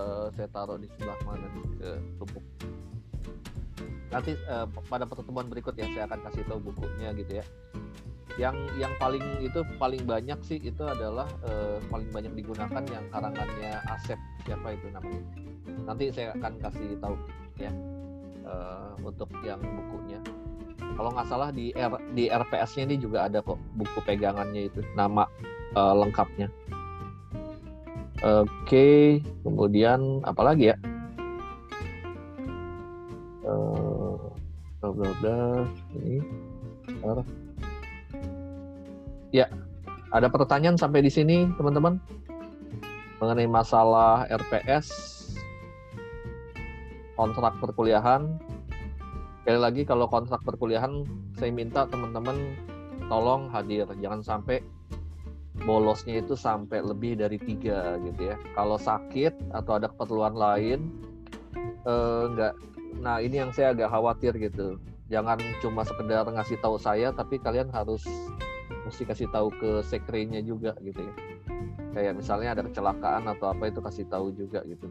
Uh, 0.00 0.32
saya 0.32 0.48
taruh 0.48 0.80
di 0.80 0.88
sebelah 0.96 1.18
mana 1.28 1.44
nih? 1.52 1.64
Ke 1.76 1.90
tumpuk 2.16 2.44
nanti 4.10 4.34
uh, 4.50 4.66
pada 4.90 5.06
pertemuan 5.06 5.46
berikut 5.46 5.74
ya 5.78 5.86
saya 5.94 6.04
akan 6.10 6.20
kasih 6.28 6.42
tahu 6.50 6.58
bukunya 6.70 7.14
gitu 7.14 7.32
ya. 7.40 7.44
Yang 8.38 8.56
yang 8.78 8.92
paling 8.98 9.22
itu 9.42 9.60
paling 9.78 10.02
banyak 10.06 10.38
sih 10.46 10.58
itu 10.62 10.82
adalah 10.86 11.26
uh, 11.46 11.78
paling 11.90 12.10
banyak 12.10 12.32
digunakan 12.34 12.82
yang 12.90 13.04
karangannya 13.10 13.78
Asep. 13.90 14.18
Siapa 14.46 14.74
itu 14.74 14.86
namanya? 14.90 15.22
Nanti 15.86 16.10
saya 16.10 16.34
akan 16.38 16.52
kasih 16.58 16.98
tahu 16.98 17.16
ya 17.58 17.70
uh, 18.46 18.94
untuk 19.02 19.30
yang 19.46 19.62
bukunya 19.62 20.18
kalau 20.96 21.10
nggak 21.14 21.28
salah 21.28 21.50
di 21.54 21.70
R, 21.76 21.92
di 22.14 22.26
RPS-nya 22.30 22.90
ini 22.90 22.96
juga 22.98 23.26
ada 23.26 23.40
kok 23.40 23.58
buku 23.78 23.98
pegangannya 24.02 24.70
itu 24.70 24.80
nama 24.94 25.26
uh, 25.74 25.94
lengkapnya. 25.94 26.50
Oke 28.20 29.20
kemudian 29.42 30.20
apa 30.28 30.42
lagi 30.44 30.72
ya? 30.72 30.76
Uh, 33.40 34.20
bla 34.80 35.64
ini 35.96 36.20
ya 39.30 39.46
ada 40.10 40.26
pertanyaan 40.26 40.76
sampai 40.76 41.06
di 41.06 41.10
sini 41.10 41.48
teman-teman? 41.54 41.96
Mengenai 43.20 43.48
masalah 43.48 44.24
RPS 44.32 44.88
kontrak 47.20 47.52
perkuliahan 47.60 48.40
sekali 49.40 49.56
lagi 49.56 49.82
kalau 49.88 50.04
kontrak 50.04 50.44
perkuliahan 50.44 51.08
saya 51.40 51.48
minta 51.48 51.88
teman-teman 51.88 52.36
tolong 53.08 53.48
hadir. 53.48 53.88
Jangan 53.98 54.20
sampai 54.20 54.60
bolosnya 55.64 56.20
itu 56.20 56.36
sampai 56.36 56.84
lebih 56.84 57.16
dari 57.16 57.40
tiga 57.40 57.96
gitu 58.04 58.32
ya. 58.32 58.36
Kalau 58.52 58.76
sakit 58.76 59.52
atau 59.56 59.72
ada 59.80 59.88
keperluan 59.88 60.36
lain 60.36 60.92
eh, 61.88 62.22
enggak 62.28 62.54
nah 63.00 63.16
ini 63.16 63.40
yang 63.40 63.50
saya 63.50 63.72
agak 63.72 63.88
khawatir 63.88 64.36
gitu. 64.36 64.76
Jangan 65.08 65.40
cuma 65.64 65.82
sekedar 65.82 66.28
ngasih 66.28 66.60
tahu 66.60 66.76
saya 66.76 67.10
tapi 67.10 67.40
kalian 67.40 67.72
harus 67.72 68.04
mesti 68.86 69.08
kasih 69.08 69.28
tahu 69.32 69.48
ke 69.56 69.80
sekrenya 69.88 70.44
juga 70.44 70.76
gitu 70.84 71.00
ya. 71.00 71.14
Kayak 71.90 72.22
misalnya 72.22 72.54
ada 72.54 72.62
kecelakaan 72.68 73.24
atau 73.26 73.50
apa 73.50 73.72
itu 73.72 73.80
kasih 73.82 74.06
tahu 74.06 74.36
juga 74.36 74.62
gitu. 74.68 74.86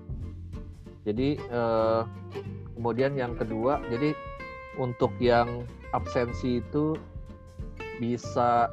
Jadi 1.07 1.37
eh, 1.37 2.01
kemudian 2.75 3.15
yang 3.15 3.35
kedua 3.39 3.79
jadi 3.87 4.11
untuk 4.77 5.15
yang 5.17 5.65
absensi 5.95 6.61
itu 6.61 6.93
bisa 7.97 8.69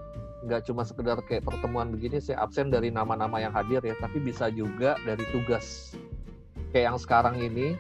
nggak 0.47 0.69
cuma 0.69 0.87
sekedar 0.87 1.19
kayak 1.27 1.43
pertemuan 1.43 1.91
begini 1.91 2.23
saya 2.23 2.45
absen 2.47 2.71
dari 2.71 2.93
nama-nama 2.93 3.43
yang 3.43 3.51
hadir 3.51 3.83
ya 3.83 3.97
tapi 3.99 4.21
bisa 4.23 4.53
juga 4.53 4.95
dari 5.03 5.25
tugas. 5.35 5.97
Kayak 6.71 6.95
yang 6.95 6.99
sekarang 7.01 7.37
ini 7.41 7.75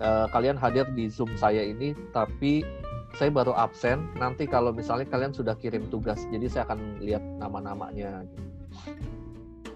uh, 0.00 0.30
kalian 0.30 0.56
hadir 0.56 0.86
di 0.94 1.10
zoom 1.10 1.34
saya 1.36 1.66
ini 1.66 1.92
tapi 2.14 2.62
saya 3.16 3.32
baru 3.32 3.52
absen. 3.52 4.06
Nanti 4.16 4.48
kalau 4.48 4.72
misalnya 4.72 5.08
kalian 5.08 5.36
sudah 5.36 5.58
kirim 5.58 5.88
tugas 5.92 6.24
jadi 6.32 6.46
saya 6.48 6.62
akan 6.72 7.02
lihat 7.04 7.24
nama-namanya. 7.42 8.24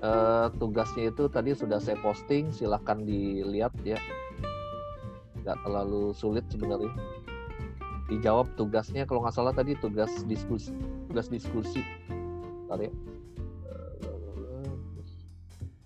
Uh, 0.00 0.48
tugasnya 0.56 1.12
itu 1.12 1.28
tadi 1.28 1.52
sudah 1.52 1.76
saya 1.76 2.00
posting 2.00 2.48
silahkan 2.48 3.04
dilihat 3.04 3.68
ya 3.84 4.00
nggak 5.44 5.58
terlalu 5.64 6.12
sulit 6.12 6.44
sebenarnya. 6.52 6.92
Dijawab 8.10 8.58
tugasnya 8.58 9.06
kalau 9.06 9.22
nggak 9.22 9.34
salah 9.34 9.54
tadi 9.54 9.78
tugas 9.78 10.10
diskusi 10.26 10.74
tugas 11.10 11.26
diskusi. 11.26 11.82
Bentar 12.66 12.86
ya. 12.86 12.92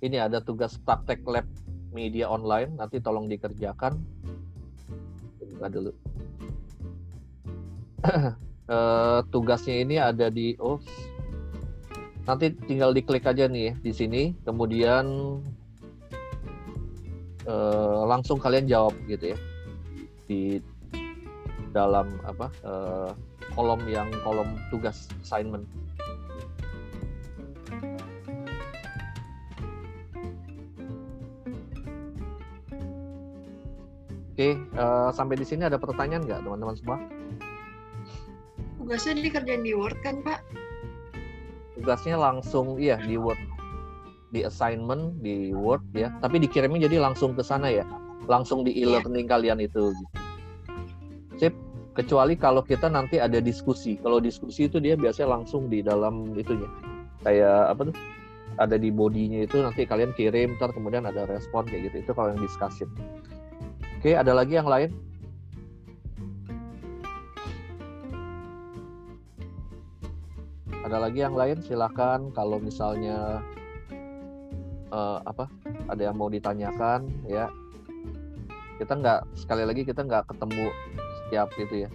ini 0.04 0.20
ada 0.20 0.36
tugas 0.44 0.76
praktek 0.76 1.24
lab 1.24 1.48
media 1.96 2.28
online 2.28 2.76
nanti 2.76 3.00
tolong 3.00 3.24
dikerjakan. 3.24 3.96
Buka 5.40 5.68
dulu. 5.72 5.92
Uh, 8.68 9.24
tugasnya 9.32 9.80
ini 9.80 9.96
ada 9.96 10.28
di 10.28 10.60
oh 10.60 10.76
nanti 12.28 12.52
tinggal 12.68 12.92
diklik 12.92 13.24
aja 13.24 13.48
nih 13.48 13.72
ya 13.72 13.74
di 13.80 13.92
sini. 13.96 14.22
Kemudian 14.44 15.40
uh, 17.48 18.04
langsung 18.08 18.40
kalian 18.40 18.68
jawab 18.68 18.94
gitu 19.08 19.32
ya 19.34 19.38
di 20.24 20.60
dalam 21.74 22.08
apa 22.24 22.48
uh, 22.64 23.10
kolom 23.52 23.82
yang 23.90 24.08
kolom 24.22 24.56
tugas 24.70 25.10
assignment. 25.20 25.66
Oke, 34.34 34.58
uh, 34.74 35.14
sampai 35.14 35.38
di 35.38 35.46
sini 35.46 35.62
ada 35.62 35.78
pertanyaan 35.78 36.26
nggak 36.26 36.42
teman-teman 36.42 36.74
semua? 36.74 36.98
Tugasnya 38.82 39.22
dikerjain 39.22 39.62
di 39.62 39.78
Word 39.78 39.94
kan 40.02 40.26
Pak? 40.26 40.42
Tugasnya 41.78 42.18
langsung 42.18 42.74
iya 42.82 42.98
di 42.98 43.14
Word 43.14 43.53
di 44.34 44.42
assignment 44.42 45.22
di 45.22 45.54
Word 45.54 45.86
ya, 45.94 46.10
tapi 46.18 46.42
dikirimnya 46.42 46.90
jadi 46.90 46.98
langsung 46.98 47.38
ke 47.38 47.46
sana 47.46 47.70
ya, 47.70 47.86
langsung 48.26 48.66
di 48.66 48.74
iya. 48.74 48.98
e-learning 48.98 49.30
yeah. 49.30 49.32
kalian 49.38 49.58
itu. 49.62 49.94
Gitu. 49.94 50.04
Sip, 51.38 51.54
kecuali 51.94 52.34
kalau 52.34 52.66
kita 52.66 52.90
nanti 52.90 53.22
ada 53.22 53.38
diskusi. 53.38 53.94
Kalau 54.02 54.18
diskusi 54.18 54.66
itu 54.66 54.82
dia 54.82 54.98
biasanya 54.98 55.38
langsung 55.38 55.70
di 55.70 55.86
dalam 55.86 56.34
itunya, 56.34 56.66
kayak 57.22 57.78
apa 57.78 57.94
tuh? 57.94 57.96
Ada 58.54 58.78
di 58.78 58.90
bodinya 58.90 59.42
itu 59.42 59.62
nanti 59.62 59.86
kalian 59.86 60.14
kirim, 60.14 60.58
ntar 60.58 60.74
kemudian 60.74 61.06
ada 61.06 61.26
respon 61.26 61.66
kayak 61.66 61.90
gitu. 61.90 62.06
Itu 62.06 62.12
kalau 62.14 62.34
yang 62.34 62.42
discussion. 62.42 62.90
Oke, 63.98 64.14
ada 64.14 64.30
lagi 64.34 64.58
yang 64.58 64.66
lain? 64.70 64.90
Ada 70.86 71.10
lagi 71.10 71.18
yang 71.18 71.34
lain? 71.34 71.58
Silahkan 71.66 72.30
kalau 72.30 72.62
misalnya 72.62 73.42
uh, 74.94 75.18
apa 75.26 75.50
ada 75.90 76.02
yang 76.06 76.16
mau 76.16 76.30
ditanyakan 76.30 77.10
ya. 77.26 77.50
Kita 78.78 78.94
nggak 78.94 79.38
sekali 79.38 79.62
lagi 79.66 79.82
kita 79.82 80.06
nggak 80.06 80.30
ketemu 80.30 80.70
setiap 81.22 81.48
gitu 81.58 81.74
ya. 81.86 81.90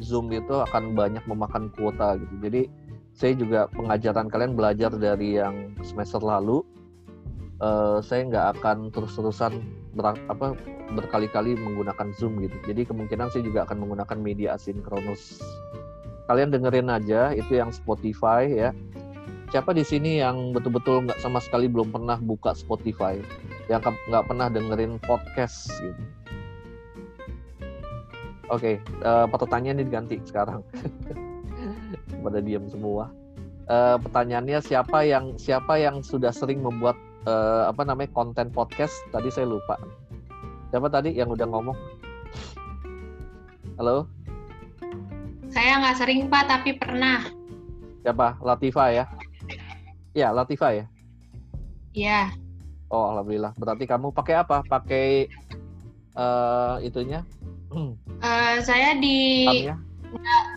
Zoom 0.00 0.30
itu 0.32 0.54
akan 0.56 0.96
banyak 0.96 1.24
memakan 1.28 1.68
kuota 1.76 2.16
gitu. 2.16 2.34
Jadi 2.40 2.62
saya 3.12 3.32
juga 3.34 3.60
pengajaran 3.74 4.30
kalian 4.30 4.54
belajar 4.56 4.94
dari 4.94 5.36
yang 5.36 5.74
semester 5.84 6.22
lalu. 6.22 6.64
Uh, 7.58 7.98
saya 7.98 8.22
nggak 8.22 8.46
akan 8.62 8.94
terus-terusan 8.94 9.58
ber, 9.98 10.14
apa 10.30 10.54
berkali-kali 10.94 11.58
menggunakan 11.58 12.14
zoom 12.14 12.38
gitu. 12.38 12.54
Jadi 12.70 12.86
kemungkinan 12.86 13.34
saya 13.34 13.42
juga 13.42 13.66
akan 13.66 13.82
menggunakan 13.82 14.18
media 14.22 14.54
asinkronus 14.54 15.42
kalian 16.28 16.52
dengerin 16.52 16.92
aja 16.92 17.32
itu 17.32 17.56
yang 17.56 17.72
Spotify 17.72 18.44
ya 18.52 18.70
siapa 19.48 19.72
di 19.72 19.80
sini 19.80 20.20
yang 20.20 20.52
betul-betul 20.52 21.08
nggak 21.08 21.20
sama 21.24 21.40
sekali 21.40 21.68
belum 21.68 21.88
pernah 21.88 22.20
buka 22.20 22.52
Spotify, 22.52 23.16
yang 23.72 23.80
nggak 23.80 24.24
pernah 24.28 24.52
dengerin 24.52 25.00
podcast 25.00 25.72
gitu? 25.80 26.02
Oke, 28.48 28.80
okay, 28.80 29.04
uh, 29.04 29.24
eh, 29.24 29.26
pertanyaannya 29.28 29.84
diganti 29.84 30.16
sekarang. 30.24 30.64
Pada 32.24 32.40
diam 32.40 32.64
semua. 32.72 33.12
Uh, 33.68 34.00
pertanyaannya 34.00 34.64
siapa 34.64 35.04
yang 35.04 35.36
siapa 35.36 35.76
yang 35.76 36.00
sudah 36.00 36.32
sering 36.32 36.64
membuat 36.64 36.96
uh, 37.28 37.68
apa 37.68 37.84
namanya 37.84 38.08
konten 38.16 38.48
podcast? 38.48 38.96
Tadi 39.12 39.28
saya 39.28 39.52
lupa. 39.52 39.76
Siapa 40.72 40.88
tadi 40.88 41.12
yang 41.12 41.28
udah 41.28 41.44
ngomong? 41.44 41.76
Halo? 43.76 44.08
Saya 45.52 45.84
nggak 45.84 45.96
sering 46.00 46.32
Pak, 46.32 46.44
tapi 46.48 46.76
pernah. 46.80 47.28
Siapa? 48.00 48.40
Latifa 48.40 48.88
ya? 48.88 49.04
Ya, 50.18 50.34
Latifa 50.34 50.74
ya? 50.74 50.90
Iya. 51.94 52.34
Oh, 52.90 53.14
alhamdulillah. 53.14 53.54
Berarti 53.54 53.86
kamu 53.86 54.10
pakai 54.10 54.34
apa? 54.42 54.66
Pakai 54.66 55.30
uh, 56.18 56.82
itunya? 56.82 57.22
Uh, 57.70 58.58
saya 58.68 58.98
di 58.98 59.46
ya? 59.62 59.78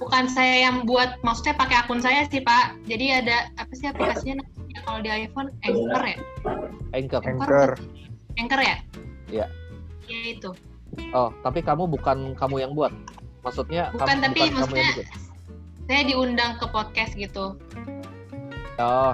bukan 0.01 0.25
saya 0.25 0.65
yang 0.65 0.89
buat, 0.89 1.21
maksudnya 1.21 1.53
pakai 1.61 1.85
akun 1.85 2.01
saya 2.01 2.25
sih 2.25 2.41
Pak. 2.41 2.73
Jadi 2.89 3.21
ada 3.21 3.53
apa 3.61 3.69
sih 3.77 3.85
aplikasinya 3.85 4.41
kalau 4.81 5.05
di 5.05 5.13
iPhone 5.13 5.53
Anchor 5.61 6.03
ya? 6.09 6.17
Anchor. 6.97 7.21
Anchor. 7.21 7.71
Anchor 8.41 8.61
ya? 8.65 8.75
Iya. 9.29 9.45
Iya 10.09 10.21
itu. 10.41 10.49
Oh, 11.13 11.29
tapi 11.45 11.61
kamu 11.61 11.85
bukan 11.85 12.33
kamu 12.33 12.65
yang 12.65 12.73
buat. 12.73 12.89
Maksudnya 13.45 13.93
bukan 13.93 14.09
kamu, 14.09 14.25
tapi 14.25 14.39
bukan 14.41 14.53
maksudnya 14.57 14.89
kamu 14.89 15.05
yang 15.05 15.29
saya 15.85 16.01
diundang 16.07 16.51
ke 16.57 16.65
podcast 16.73 17.13
gitu. 17.13 17.59
Oh, 18.81 19.13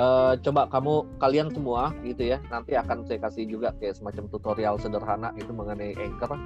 uh, 0.00 0.32
coba 0.40 0.64
kamu 0.72 1.04
kalian 1.20 1.48
semua 1.52 1.92
gitu 2.00 2.32
ya 2.32 2.40
nanti 2.48 2.72
akan 2.72 3.04
saya 3.04 3.20
kasih 3.20 3.44
juga 3.44 3.76
kayak 3.76 4.00
semacam 4.00 4.24
tutorial 4.32 4.74
sederhana 4.80 5.36
itu 5.36 5.52
mengenai 5.52 5.92
anchor. 6.00 6.40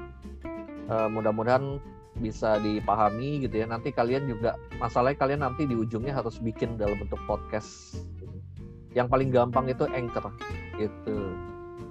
Uh, 0.84 1.08
mudah-mudahan 1.08 1.80
bisa 2.18 2.60
dipahami 2.60 3.46
gitu 3.46 3.62
ya. 3.62 3.66
Nanti 3.70 3.94
kalian 3.94 4.26
juga 4.26 4.58
masalahnya 4.82 5.16
kalian 5.16 5.40
nanti 5.46 5.64
di 5.64 5.78
ujungnya 5.78 6.12
harus 6.12 6.42
bikin 6.42 6.76
dalam 6.76 6.98
bentuk 6.98 7.22
podcast. 7.24 8.02
Yang 8.94 9.08
paling 9.10 9.30
gampang 9.32 9.70
itu 9.70 9.86
anchor 9.90 10.34
gitu. 10.76 11.18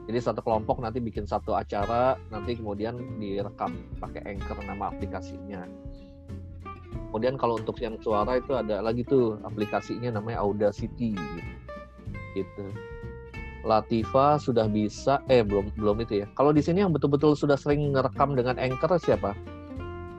Jadi 0.03 0.19
satu 0.19 0.43
kelompok 0.43 0.83
nanti 0.83 0.99
bikin 0.99 1.23
satu 1.23 1.55
acara, 1.55 2.19
nanti 2.27 2.59
kemudian 2.59 2.99
direkam 3.23 3.71
pakai 4.03 4.35
Anchor 4.35 4.59
nama 4.67 4.91
aplikasinya. 4.91 5.63
Kemudian 7.13 7.37
kalau 7.37 7.61
untuk 7.61 7.77
yang 7.77 7.93
suara 8.01 8.41
itu 8.41 8.57
ada 8.57 8.81
lagi 8.81 9.05
tuh 9.05 9.37
aplikasinya 9.45 10.17
namanya 10.17 10.41
Audacity 10.41 11.13
gitu. 12.33 12.65
Latifa 13.61 14.41
sudah 14.41 14.65
bisa 14.65 15.21
eh 15.29 15.45
belum 15.45 15.77
belum 15.77 16.01
itu 16.01 16.25
ya. 16.25 16.27
Kalau 16.33 16.49
di 16.49 16.65
sini 16.65 16.81
yang 16.81 16.89
betul-betul 16.89 17.37
sudah 17.37 17.53
sering 17.53 17.93
ngerekam 17.93 18.33
dengan 18.33 18.57
Anchor 18.57 18.97
siapa? 18.97 19.37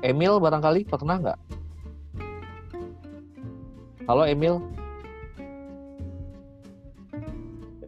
Emil 0.06 0.38
barangkali 0.38 0.86
pernah 0.86 1.18
nggak? 1.18 1.38
Halo 4.06 4.30
Emil. 4.30 4.62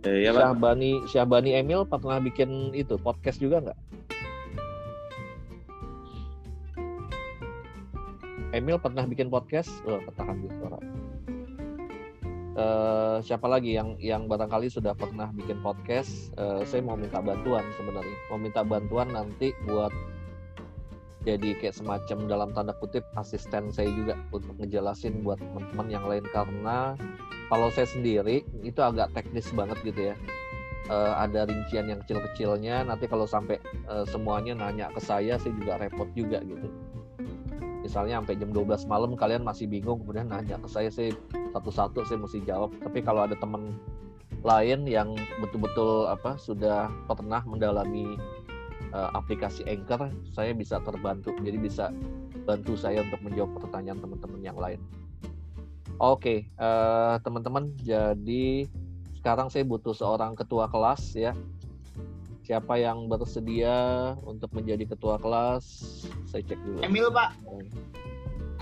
Eh, 0.02 0.26
ya. 0.26 0.34
Syahbani 0.34 1.06
Syahbani 1.06 1.54
Emil 1.54 1.86
pernah 1.86 2.18
bikin 2.18 2.74
itu 2.74 2.98
podcast 2.98 3.38
juga 3.38 3.70
nggak? 3.70 3.78
Emil 8.56 8.80
pernah 8.80 9.04
bikin 9.04 9.28
podcast? 9.28 9.68
Oh, 9.84 10.00
ketahan 10.00 10.40
di 10.40 10.48
suara. 10.48 10.80
Eh, 12.56 13.16
siapa 13.20 13.44
lagi 13.52 13.76
yang 13.76 14.00
yang 14.00 14.24
barangkali 14.32 14.72
sudah 14.72 14.96
pernah 14.96 15.28
bikin 15.36 15.60
podcast? 15.60 16.32
Eh, 16.40 16.64
saya 16.64 16.80
mau 16.80 16.96
minta 16.96 17.20
bantuan 17.20 17.68
sebenarnya. 17.76 18.16
Mau 18.32 18.40
minta 18.40 18.64
bantuan 18.64 19.12
nanti 19.12 19.52
buat 19.68 19.92
jadi 21.28 21.58
kayak 21.60 21.76
semacam 21.76 22.18
dalam 22.30 22.48
tanda 22.56 22.72
kutip 22.80 23.04
asisten 23.20 23.68
saya 23.74 23.92
juga 23.92 24.16
untuk 24.32 24.56
ngejelasin 24.56 25.20
buat 25.20 25.36
teman-teman 25.36 25.88
yang 25.92 26.04
lain 26.06 26.24
karena 26.30 26.94
kalau 27.50 27.68
saya 27.74 27.90
sendiri 27.90 28.46
itu 28.62 28.78
agak 28.78 29.10
teknis 29.10 29.50
banget 29.50 29.74
gitu 29.82 30.14
ya 30.14 30.16
uh, 30.86 31.18
ada 31.18 31.50
rincian 31.50 31.90
yang 31.90 31.98
kecil-kecilnya 32.06 32.86
nanti 32.86 33.10
kalau 33.10 33.26
sampai 33.26 33.58
uh, 33.90 34.06
semuanya 34.06 34.54
nanya 34.54 34.86
ke 34.94 35.02
saya 35.02 35.34
saya 35.34 35.50
juga 35.58 35.82
repot 35.82 36.06
juga 36.14 36.38
gitu 36.46 36.70
misalnya 37.87 38.18
sampai 38.18 38.35
jam 38.42 38.51
12 38.51 38.90
malam 38.90 39.14
kalian 39.14 39.46
masih 39.46 39.70
bingung 39.70 40.03
kemudian 40.03 40.27
nanya 40.27 40.59
ke 40.59 40.66
saya 40.66 40.90
saya 40.90 41.14
satu-satu 41.55 42.03
saya 42.03 42.18
mesti 42.18 42.42
jawab. 42.42 42.75
Tapi 42.83 42.99
kalau 43.07 43.22
ada 43.22 43.38
teman 43.38 43.79
lain 44.42 44.83
yang 44.90 45.14
betul-betul 45.38 46.11
apa 46.11 46.35
sudah 46.35 46.90
pernah 47.07 47.40
mendalami 47.46 48.18
uh, 48.90 49.14
aplikasi 49.14 49.62
Anchor 49.70 50.11
saya 50.35 50.51
bisa 50.51 50.83
terbantu. 50.83 51.31
Jadi 51.38 51.59
bisa 51.62 51.94
bantu 52.42 52.75
saya 52.75 53.07
untuk 53.07 53.22
menjawab 53.22 53.55
pertanyaan 53.62 54.03
teman-teman 54.03 54.40
yang 54.42 54.59
lain. 54.59 54.83
Oke 55.96 56.20
okay, 56.20 56.38
uh, 56.59 57.16
teman-teman 57.22 57.72
jadi 57.81 58.68
sekarang 59.22 59.49
saya 59.49 59.64
butuh 59.64 59.96
seorang 59.96 60.37
ketua 60.37 60.68
kelas 60.68 61.16
ya 61.16 61.33
siapa 62.46 62.78
yang 62.78 63.11
bersedia 63.11 64.14
untuk 64.22 64.54
menjadi 64.54 64.87
ketua 64.87 65.18
kelas 65.18 65.66
saya 66.30 66.46
cek 66.46 66.59
dulu. 66.62 66.78
Emil 66.87 67.11
pak. 67.11 67.30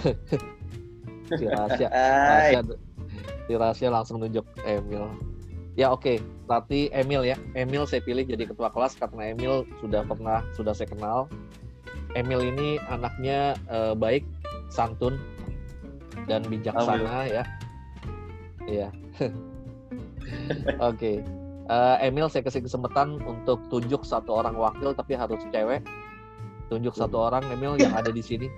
Si 1.24 1.48
rahasia 1.48 1.88
rahasia 2.28 2.60
si 3.48 3.52
rahasia 3.56 3.88
langsung 3.88 4.20
nunjuk 4.20 4.44
Emil. 4.64 5.08
Ya 5.72 5.88
oke. 5.88 6.04
Okay. 6.04 6.16
berarti 6.44 6.92
Emil 6.92 7.24
ya. 7.24 7.36
Emil 7.56 7.88
saya 7.88 8.04
pilih 8.04 8.28
jadi 8.28 8.44
ketua 8.44 8.68
kelas 8.68 8.92
karena 9.00 9.32
Emil 9.32 9.64
sudah 9.80 10.04
pernah 10.04 10.44
sudah 10.52 10.76
saya 10.76 10.92
kenal. 10.92 11.32
Emil 12.12 12.44
ini 12.44 12.76
anaknya 12.92 13.56
uh, 13.72 13.96
baik 13.96 14.28
santun 14.68 15.16
dan 16.28 16.44
bijaksana 16.44 17.24
ya. 17.24 17.44
Iya. 18.68 18.88
Oke. 20.84 21.24
okay. 21.24 21.43
Uh, 21.68 21.96
Emil 22.00 22.28
saya 22.28 22.44
kasih 22.44 22.64
kesempatan 22.64 23.20
untuk 23.24 23.60
tunjuk 23.72 24.04
satu 24.04 24.40
orang 24.44 24.56
wakil 24.56 24.92
tapi 24.92 25.16
harus 25.16 25.40
cewek. 25.48 25.84
Tunjuk 26.72 26.96
satu 26.96 27.28
orang 27.28 27.44
Emil 27.52 27.76
yang 27.80 27.92
ada 27.92 28.08
di 28.08 28.20
sini. 28.24 28.48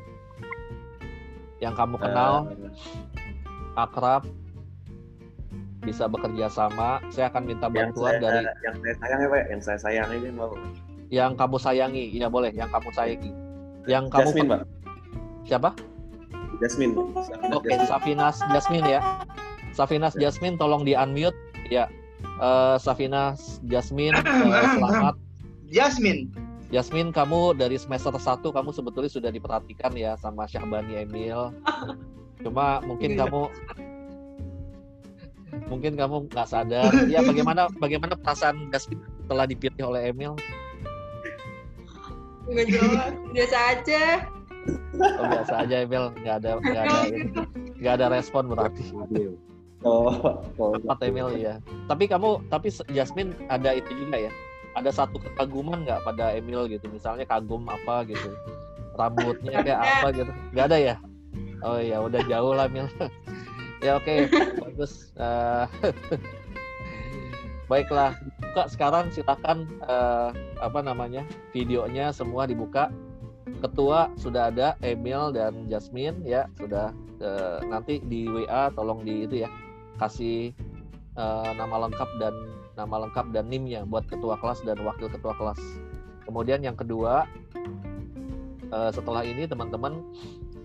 Yang 1.59 1.75
kamu 1.79 1.97
kenal 1.99 2.53
uh, 2.53 3.81
akrab 3.81 4.29
bisa 5.83 6.11
bekerja 6.11 6.51
sama. 6.51 7.03
Saya 7.11 7.31
akan 7.31 7.43
minta 7.47 7.71
bantuan 7.71 8.19
yang 8.19 8.23
saya, 8.23 8.43
dari 8.43 8.43
yang 8.65 8.77
saya 8.83 8.95
sayang 8.99 9.19
ya 9.19 9.29
pak 9.29 9.43
yang 9.47 9.63
saya 9.63 9.79
sayang 9.79 10.09
ini 10.15 10.29
mau. 10.35 10.53
Yang 11.07 11.33
kamu 11.39 11.57
sayangi 11.63 12.05
ya 12.11 12.27
boleh. 12.27 12.51
Yang 12.51 12.71
kamu 12.75 12.91
sayangi. 12.95 13.31
Yang 13.87 14.05
kamu 14.11 14.23
Jasmine 14.31 14.49
pak. 14.51 14.61
Siapa? 15.47 15.71
Jasmine. 16.59 16.93
Oke 17.55 17.71
okay, 17.71 17.79
Safinas 17.87 18.37
Jasmine 18.51 18.87
ya. 18.87 19.01
Safinas 19.77 20.17
Ya. 20.17 20.29
Jasmine 20.29 20.57
tolong 20.57 20.89
di 20.89 20.97
unmute 20.97 21.37
ya 21.69 21.87
uh, 22.41 22.77
Safinas 22.81 23.59
Jasmine 23.67 24.17
uh, 24.17 24.67
selamat 24.77 25.15
Jasmine 25.69 26.47
Jasmine, 26.67 27.15
kamu 27.15 27.55
dari 27.55 27.79
semester 27.79 28.11
1 28.11 28.43
kamu 28.43 28.75
sebetulnya 28.75 29.07
sudah 29.07 29.31
diperhatikan 29.31 29.95
ya 29.95 30.19
sama 30.19 30.51
Syahbani 30.51 30.99
Emil. 30.99 31.55
Cuma 32.43 32.83
mungkin 32.83 33.15
Iya. 33.15 33.23
kamu 33.23 33.43
mungkin 35.71 35.93
kamu 35.95 36.27
nggak 36.27 36.49
sadar. 36.51 36.91
Ya 37.07 37.23
bagaimana 37.23 37.71
bagaimana 37.83 38.19
perasaan 38.19 38.67
Jasmine 38.75 38.99
setelah 39.23 39.47
dipilih 39.47 39.79
oleh 39.95 40.11
Emil? 40.11 40.35
Nggak 42.51 42.67
jelas, 42.67 43.15
biasa 43.31 43.57
aja. 43.71 44.03
Oh, 44.99 45.27
biasa 45.31 45.55
aja 45.63 45.77
Emil, 45.87 46.05
nggak 46.19 46.35
ada 46.43 46.51
nggak 46.59 46.83
ada 46.83 46.99
nggak 47.79 47.95
ada 47.95 48.07
respon 48.11 48.51
berarti. 48.51 48.91
Oh, 49.87 50.11
oh 50.61 50.75
Empat 50.75 50.99
Emil 51.07 51.31
ya. 51.39 51.63
Tapi 51.87 52.11
kamu 52.11 52.51
tapi 52.51 52.75
Jasmine 52.91 53.33
ada 53.47 53.73
itu 53.73 53.89
juga 53.95 54.29
ya. 54.29 54.33
Ada 54.77 54.93
satu 54.93 55.17
kekaguman 55.23 55.87
nggak 55.87 56.05
pada 56.05 56.35
Emil 56.37 56.69
gitu? 56.69 56.91
Misalnya 56.91 57.25
kagum 57.25 57.65
apa 57.71 58.05
gitu? 58.05 58.35
Rambutnya 58.99 59.63
kayak 59.65 59.81
apa 59.81 60.07
gitu? 60.13 60.33
Nggak 60.53 60.67
ada 60.73 60.79
ya? 60.79 60.95
Oh 61.65 61.81
ya 61.81 62.03
udah 62.05 62.21
jauh 62.27 62.53
lah 62.53 62.69
Emil. 62.69 62.91
ya 63.87 63.97
oke 63.97 64.29
bagus. 64.61 65.15
Eh, 65.17 65.65
baiklah. 67.71 68.19
Buka 68.53 68.69
sekarang 68.69 69.09
silakan 69.15 69.65
eh, 69.87 70.31
apa 70.61 70.81
namanya 70.85 71.25
videonya 71.55 72.13
semua 72.13 72.45
dibuka. 72.45 72.93
Ketua 73.57 74.13
sudah 74.21 74.53
ada 74.53 74.77
Emil 74.85 75.33
dan 75.33 75.65
Jasmine 75.73 76.21
ya 76.29 76.45
sudah 76.61 76.93
eh, 77.25 77.59
nanti 77.65 78.05
di 78.05 78.29
WA 78.29 78.69
tolong 78.77 79.01
di 79.01 79.25
itu 79.25 79.41
ya 79.41 79.49
kasih 79.97 80.53
eh, 81.17 81.51
nama 81.57 81.89
lengkap 81.89 82.11
dan 82.21 82.35
nama 82.77 83.09
lengkap 83.09 83.33
dan 83.33 83.49
NIM-nya 83.49 83.89
buat 83.89 84.05
ketua 84.05 84.37
kelas 84.37 84.61
dan 84.63 84.77
wakil 84.85 85.09
ketua 85.09 85.33
kelas. 85.35 85.59
Kemudian 86.29 86.61
yang 86.61 86.77
kedua, 86.77 87.25
eh, 88.71 88.91
setelah 88.93 89.23
ini 89.25 89.49
teman-teman 89.49 90.05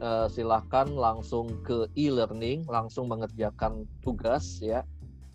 eh, 0.02 0.28
silakan 0.34 0.98
langsung 0.98 1.62
ke 1.62 1.86
e-learning, 1.94 2.66
langsung 2.66 3.08
mengerjakan 3.08 3.86
tugas 4.02 4.60
ya. 4.60 4.82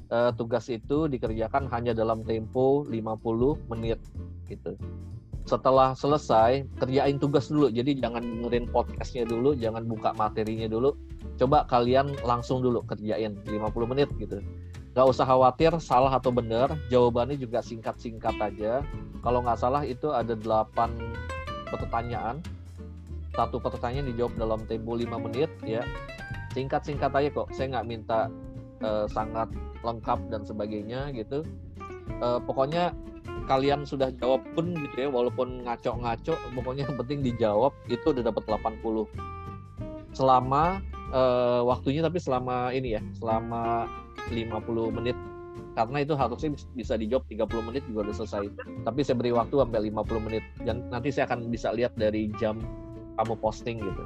Eh, 0.07 0.31
tugas 0.39 0.71
itu 0.71 1.11
dikerjakan 1.11 1.67
hanya 1.75 1.91
dalam 1.91 2.23
tempo 2.23 2.87
50 2.87 3.59
menit 3.67 3.99
gitu. 4.47 4.79
Setelah 5.47 5.95
selesai, 5.95 6.67
kerjain 6.79 7.19
tugas 7.23 7.51
dulu. 7.51 7.71
Jadi 7.71 8.03
jangan 8.03 8.23
dengerin 8.23 8.67
podcastnya 8.71 9.27
dulu, 9.27 9.55
jangan 9.55 9.87
buka 9.87 10.11
materinya 10.19 10.67
dulu. 10.67 10.95
Coba 11.37 11.69
kalian 11.69 12.17
langsung 12.25 12.65
dulu 12.65 12.81
kerjain 12.89 13.37
50 13.45 13.93
menit 13.93 14.09
gitu. 14.17 14.41
Nggak 14.97 15.07
usah 15.13 15.29
khawatir 15.29 15.73
salah 15.77 16.17
atau 16.17 16.33
benar 16.33 16.73
jawabannya 16.89 17.37
juga 17.37 17.61
singkat-singkat 17.61 18.37
aja. 18.41 18.81
Kalau 19.21 19.45
nggak 19.45 19.61
salah 19.61 19.85
itu 19.85 20.09
ada 20.09 20.33
8 20.33 20.73
pertanyaan. 21.69 22.41
Satu 23.37 23.61
pertanyaan 23.61 24.09
dijawab 24.09 24.33
dalam 24.41 24.61
tempo 24.65 24.97
5 24.97 25.21
menit 25.29 25.53
ya. 25.61 25.85
Singkat-singkat 26.57 27.13
aja 27.13 27.29
kok. 27.29 27.53
Saya 27.53 27.77
nggak 27.77 27.89
minta 27.89 28.33
eh, 28.81 29.05
sangat 29.13 29.53
lengkap 29.85 30.33
dan 30.33 30.49
sebagainya 30.49 31.13
gitu. 31.13 31.45
Eh, 32.09 32.41
pokoknya 32.49 32.97
kalian 33.45 33.85
sudah 33.85 34.11
jawab 34.17 34.43
pun 34.57 34.75
gitu 34.75 35.07
ya 35.07 35.09
walaupun 35.13 35.63
ngaco-ngaco 35.69 36.35
pokoknya 36.57 36.89
yang 36.89 36.97
penting 36.99 37.19
dijawab 37.23 37.73
itu 37.87 38.11
udah 38.11 38.25
dapat 38.27 38.43
80 38.49 39.07
selama 40.17 40.83
eh, 41.17 41.61
waktunya 41.65 42.05
tapi 42.05 42.21
selama 42.21 42.71
ini 42.77 43.01
ya 43.01 43.03
selama 43.17 43.89
50 44.29 44.93
menit. 44.93 45.17
Karena 45.77 46.01
itu 46.01 46.17
harusnya 46.17 46.57
bis- 46.57 46.69
bisa 46.73 46.97
dijawab 46.97 47.29
30 47.29 47.61
menit 47.69 47.83
juga 47.89 48.09
udah 48.09 48.17
selesai. 48.17 48.49
Tapi 48.85 49.01
saya 49.05 49.17
beri 49.21 49.33
waktu 49.37 49.61
sampai 49.61 49.81
50 49.93 50.21
menit. 50.25 50.45
Dan 50.65 50.89
nanti 50.89 51.13
saya 51.13 51.29
akan 51.29 51.53
bisa 51.53 51.73
lihat 51.77 51.93
dari 52.01 52.33
jam 52.41 52.61
kamu 53.21 53.37
posting 53.41 53.81
gitu. 53.85 54.05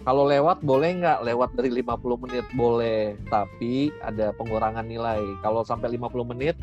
Kalau 0.00 0.24
lewat 0.24 0.64
boleh 0.64 0.96
nggak? 0.96 1.20
Lewat 1.28 1.52
dari 1.60 1.68
50 1.76 2.24
menit 2.24 2.46
boleh. 2.56 3.20
Tapi 3.28 3.92
ada 4.00 4.32
pengurangan 4.32 4.88
nilai. 4.88 5.20
Kalau 5.44 5.60
sampai 5.60 5.92
50 5.92 6.24
menit 6.24 6.56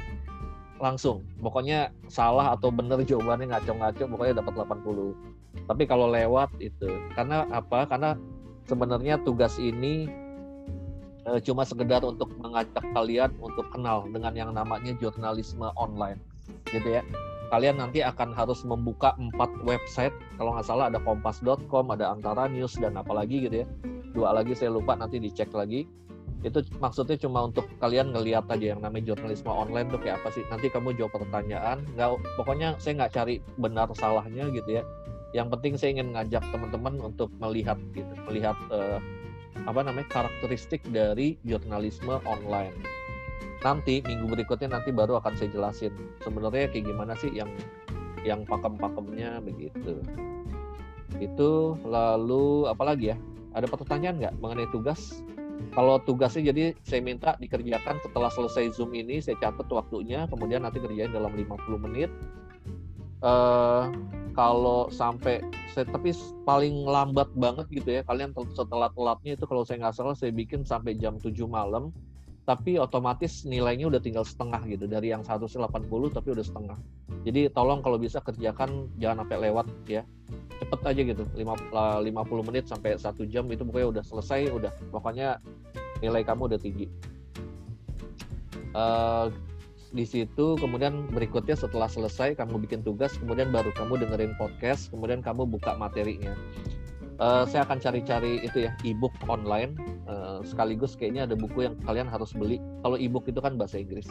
langsung. 0.81 1.21
Pokoknya 1.37 1.93
salah 2.09 2.57
atau 2.57 2.73
benar 2.73 3.01
jawabannya 3.05 3.53
ngaco-ngaco 3.53 4.03
pokoknya 4.09 4.41
dapat 4.41 4.53
80 4.61 5.37
tapi 5.65 5.83
kalau 5.89 6.07
lewat 6.13 6.53
itu 6.61 6.87
karena 7.17 7.49
apa? 7.49 7.89
Karena 7.89 8.13
sebenarnya 8.67 9.17
tugas 9.23 9.55
ini 9.57 10.11
eh, 11.25 11.39
cuma 11.41 11.63
sekedar 11.63 12.03
untuk 12.03 12.29
mengajak 12.37 12.83
kalian 12.93 13.31
untuk 13.39 13.65
kenal 13.71 14.05
dengan 14.11 14.35
yang 14.35 14.51
namanya 14.53 14.93
jurnalisme 14.99 15.71
online 15.79 16.19
gitu 16.69 16.99
ya. 16.99 17.03
Kalian 17.47 17.79
nanti 17.79 18.03
akan 18.03 18.35
harus 18.35 18.67
membuka 18.67 19.15
empat 19.15 19.47
website. 19.63 20.11
Kalau 20.35 20.51
nggak 20.51 20.67
salah 20.67 20.91
ada 20.91 20.99
kompas.com 20.99 21.95
ada 21.95 22.11
antara 22.11 22.51
news 22.51 22.75
dan 22.75 22.99
apalagi 22.99 23.47
gitu 23.47 23.63
ya. 23.63 23.67
Dua 24.11 24.35
lagi 24.35 24.51
saya 24.51 24.75
lupa 24.75 24.99
nanti 24.99 25.15
dicek 25.15 25.55
lagi. 25.55 25.87
Itu 26.43 26.59
maksudnya 26.83 27.15
cuma 27.15 27.47
untuk 27.47 27.71
kalian 27.79 28.11
ngeliat 28.11 28.51
aja 28.51 28.75
yang 28.75 28.83
namanya 28.83 29.15
jurnalisme 29.15 29.47
online 29.47 29.87
tuh 29.87 29.99
kayak 30.03 30.19
apa 30.19 30.29
sih. 30.35 30.43
Nanti 30.51 30.67
kamu 30.67 30.99
jawab 30.99 31.15
pertanyaan 31.23 31.87
nggak 31.95 32.19
pokoknya 32.35 32.75
saya 32.83 32.99
nggak 32.99 33.15
cari 33.15 33.39
benar 33.55 33.87
salahnya 33.95 34.51
gitu 34.51 34.83
ya 34.83 34.83
yang 35.35 35.51
penting 35.51 35.75
saya 35.75 35.99
ingin 35.99 36.15
ngajak 36.15 36.43
teman-teman 36.53 36.99
untuk 37.03 37.27
melihat 37.41 37.75
gitu 37.91 38.13
melihat 38.27 38.55
uh, 38.71 38.99
apa 39.67 39.83
namanya 39.83 40.07
karakteristik 40.07 40.79
dari 40.93 41.35
jurnalisme 41.43 42.21
online. 42.23 42.75
Nanti 43.65 44.05
minggu 44.05 44.29
berikutnya 44.29 44.79
nanti 44.79 44.93
baru 44.93 45.17
akan 45.19 45.33
saya 45.35 45.49
jelasin 45.49 45.91
sebenarnya 46.21 46.69
kayak 46.69 46.85
gimana 46.87 47.17
sih 47.17 47.33
yang 47.33 47.49
yang 48.23 48.45
pakem-pakemnya 48.45 49.41
begitu. 49.43 49.99
Itu 51.17 51.75
lalu 51.83 52.69
apalagi 52.69 53.15
ya? 53.15 53.17
Ada 53.57 53.65
pertanyaan 53.65 54.21
nggak 54.21 54.35
mengenai 54.37 54.69
tugas? 54.69 55.25
Kalau 55.73 55.97
tugasnya 56.05 56.53
jadi 56.53 56.77
saya 56.85 57.01
minta 57.01 57.33
dikerjakan 57.41 57.97
setelah 58.05 58.29
selesai 58.29 58.77
zoom 58.77 58.93
ini 58.93 59.17
saya 59.17 59.41
catat 59.41 59.65
waktunya 59.73 60.29
kemudian 60.29 60.61
nanti 60.61 60.77
kerjain 60.77 61.09
dalam 61.09 61.33
50 61.33 61.85
menit. 61.89 62.13
Uh, 63.25 63.89
kalau 64.37 64.85
sampai 64.93 65.41
saya 65.73 65.89
tapi 65.89 66.13
paling 66.45 66.85
lambat 66.85 67.25
banget 67.33 67.65
gitu 67.73 67.89
ya 67.97 68.01
kalian 68.05 68.37
setelah 68.53 68.93
telatnya 68.93 69.33
itu 69.33 69.49
kalau 69.49 69.65
saya 69.65 69.81
nggak 69.81 69.97
salah 69.97 70.13
saya 70.13 70.29
bikin 70.29 70.61
sampai 70.61 70.93
jam 70.93 71.17
7 71.17 71.33
malam 71.49 71.89
tapi 72.47 72.79
otomatis 72.79 73.43
nilainya 73.43 73.91
udah 73.91 73.99
tinggal 73.99 74.23
setengah 74.23 74.63
gitu 74.71 74.87
dari 74.87 75.11
yang 75.11 75.19
180 75.19 75.51
tapi 76.15 76.27
udah 76.31 76.45
setengah. 76.47 76.79
Jadi 77.27 77.51
tolong 77.51 77.83
kalau 77.83 77.99
bisa 77.99 78.23
kerjakan 78.23 78.87
jangan 78.95 79.27
sampai 79.27 79.51
lewat 79.51 79.67
ya 79.83 80.07
cepet 80.63 80.79
aja 80.87 81.01
gitu 81.11 81.23
50 81.35 82.07
menit 82.47 82.65
sampai 82.71 82.95
satu 82.95 83.27
jam 83.27 83.51
itu 83.51 83.67
pokoknya 83.67 83.99
udah 83.99 84.03
selesai 84.07 84.47
udah 84.55 84.71
pokoknya 84.95 85.43
nilai 85.99 86.23
kamu 86.23 86.47
udah 86.47 86.59
tinggi. 86.61 86.87
Uh, 88.71 89.27
di 89.91 90.03
situ 90.03 90.59
kemudian 90.59 91.07
berikutnya 91.11 91.55
setelah 91.55 91.87
selesai 91.87 92.35
kamu 92.35 92.59
bikin 92.67 92.83
tugas 92.83 93.15
kemudian 93.17 93.49
baru 93.49 93.71
kamu 93.71 94.03
dengerin 94.03 94.33
podcast 94.35 94.91
kemudian 94.91 95.23
kamu 95.23 95.47
buka 95.47 95.75
materinya. 95.79 96.35
Uh, 97.17 97.49
saya 97.49 97.65
akan 97.65 97.81
cari-cari 97.81 98.45
itu 98.45 98.69
ya 98.69 98.71
ebook 98.85 99.13
online. 99.25 99.73
Uh, 100.05 100.45
sekaligus 100.45 100.93
kayaknya 100.93 101.25
ada 101.25 101.33
buku 101.33 101.65
yang 101.65 101.73
kalian 101.81 102.05
harus 102.05 102.29
beli. 102.29 102.61
Kalau 102.85 102.93
ebook 102.93 103.25
itu 103.25 103.41
kan 103.41 103.57
bahasa 103.57 103.81
Inggris. 103.81 104.05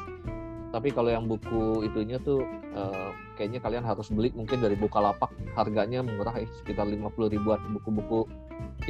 Tapi 0.75 0.91
kalau 0.91 1.15
yang 1.15 1.31
buku 1.31 1.87
itunya 1.87 2.19
tuh 2.19 2.43
uh, 2.75 3.15
kayaknya 3.39 3.63
kalian 3.63 3.87
harus 3.87 4.11
beli 4.11 4.35
mungkin 4.35 4.59
dari 4.59 4.75
Bukalapak. 4.75 5.31
Harganya 5.55 6.03
murah 6.03 6.35
eh 6.35 6.51
sekitar 6.59 6.83
50 6.91 7.31
ribuan. 7.31 7.63
Buku-buku 7.79 8.27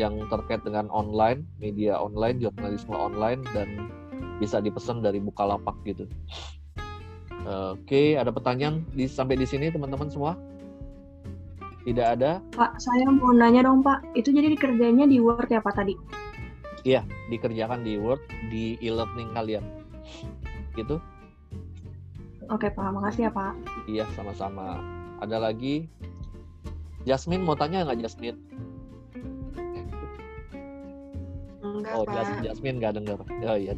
yang 0.01 0.17
terkait 0.33 0.65
dengan 0.65 0.89
online 0.89 1.45
media 1.61 2.01
online 2.01 2.41
jurnalisme 2.41 2.97
online 2.97 3.45
dan 3.53 3.93
bisa 4.41 4.65
dipesan 4.65 5.05
dari 5.05 5.21
Bukalapak 5.21 5.77
gitu 5.85 6.09
Oke, 7.47 7.79
okay, 7.87 8.09
ada 8.19 8.35
pertanyaan 8.35 8.83
di, 8.91 9.07
sampai 9.07 9.39
di 9.39 9.47
sini 9.47 9.71
teman-teman 9.71 10.11
semua? 10.11 10.35
Tidak 11.87 12.03
ada? 12.19 12.43
Pak, 12.59 12.83
saya 12.83 13.07
mau 13.07 13.31
nanya 13.31 13.63
dong 13.63 13.87
Pak, 13.87 14.03
itu 14.19 14.35
jadi 14.35 14.51
dikerjanya 14.51 15.07
di 15.07 15.23
Word 15.23 15.47
ya 15.47 15.63
Pak 15.63 15.79
tadi? 15.79 15.95
Iya, 16.83 17.07
dikerjakan 17.31 17.87
di 17.87 18.03
Word, 18.03 18.19
di 18.51 18.75
e-learning 18.83 19.31
kalian. 19.31 19.63
Gitu? 20.75 20.99
Oke 22.51 22.67
Pak, 22.75 22.91
makasih 22.91 23.31
ya 23.31 23.33
Pak. 23.35 23.55
Iya, 23.87 24.11
sama-sama. 24.19 24.83
Ada 25.23 25.39
lagi? 25.39 25.87
Jasmine 27.07 27.47
mau 27.47 27.55
tanya 27.55 27.87
nggak 27.87 28.03
Jasmine? 28.03 28.43
Enggak, 31.63 31.95
oh, 31.95 32.03
Pak. 32.03 32.43
Jasmine 32.43 32.83
nggak 32.83 32.99
dengar. 32.99 33.23
Oh 33.23 33.55
iya, 33.55 33.71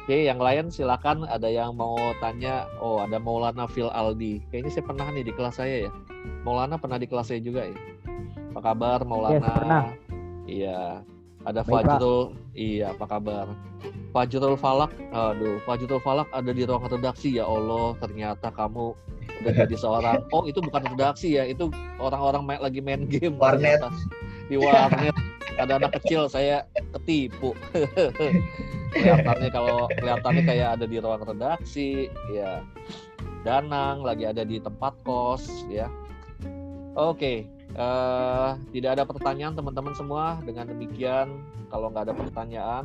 Oke, 0.00 0.26
yang 0.26 0.40
lain 0.40 0.72
silakan 0.72 1.28
ada 1.28 1.46
yang 1.46 1.76
mau 1.76 1.94
tanya. 2.18 2.66
Oh, 2.80 3.04
ada 3.04 3.20
Maulana 3.20 3.68
Phil 3.68 3.92
Aldi. 3.92 4.40
Kayaknya 4.48 4.70
saya 4.72 4.84
pernah 4.88 5.06
nih 5.12 5.24
di 5.28 5.32
kelas 5.36 5.60
saya 5.60 5.76
ya. 5.86 5.90
Maulana 6.42 6.80
pernah 6.80 6.96
di 6.96 7.06
kelas 7.06 7.28
saya 7.28 7.40
juga 7.44 7.68
ya. 7.68 7.76
Apa 8.50 8.60
kabar 8.72 9.04
Maulana? 9.04 9.36
Yes, 9.36 9.54
pernah. 9.54 9.84
Iya. 10.48 10.80
Ada 11.40 11.60
Baik, 11.64 11.88
Fajrul. 11.88 12.22
Iya, 12.52 12.92
apa 12.92 13.04
kabar? 13.06 13.46
Fajrul 14.10 14.56
Falak. 14.58 14.92
Aduh, 15.14 15.56
Fajrul 15.64 16.02
Falak 16.02 16.28
ada 16.34 16.50
di 16.50 16.62
ruang 16.66 16.84
redaksi 16.84 17.36
ya 17.36 17.46
Allah. 17.46 17.96
Ternyata 18.02 18.52
kamu 18.52 18.92
udah 19.40 19.52
jadi 19.64 19.76
seorang. 19.76 20.16
Oh, 20.34 20.44
itu 20.44 20.60
bukan 20.60 20.84
redaksi 20.96 21.38
ya. 21.40 21.44
Itu 21.48 21.72
orang-orang 22.02 22.42
main, 22.44 22.60
lagi 22.60 22.80
main 22.82 23.04
game. 23.08 23.36
Warnet. 23.40 23.80
ternyata. 23.80 23.88
Di 24.48 24.56
warnet. 24.58 25.16
ada 25.58 25.76
anak 25.76 26.00
kecil 26.00 26.26
saya 26.30 26.64
ketipu. 26.96 27.52
kelihatannya 28.94 29.48
kalau 29.54 29.86
kelihatannya 29.92 30.42
kayak 30.46 30.68
ada 30.80 30.84
di 30.88 30.96
ruang 30.98 31.22
redaksi 31.22 32.08
ya. 32.32 32.64
Danang 33.44 34.04
lagi 34.04 34.28
ada 34.28 34.44
di 34.44 34.60
tempat 34.60 34.96
kos 35.04 35.64
ya. 35.68 35.88
Oke 36.98 37.46
uh, 37.78 38.58
tidak 38.74 38.98
ada 38.98 39.04
pertanyaan 39.06 39.54
teman-teman 39.54 39.94
semua. 39.94 40.38
Dengan 40.42 40.70
demikian 40.70 41.44
kalau 41.70 41.92
nggak 41.92 42.10
ada 42.10 42.14
pertanyaan 42.16 42.84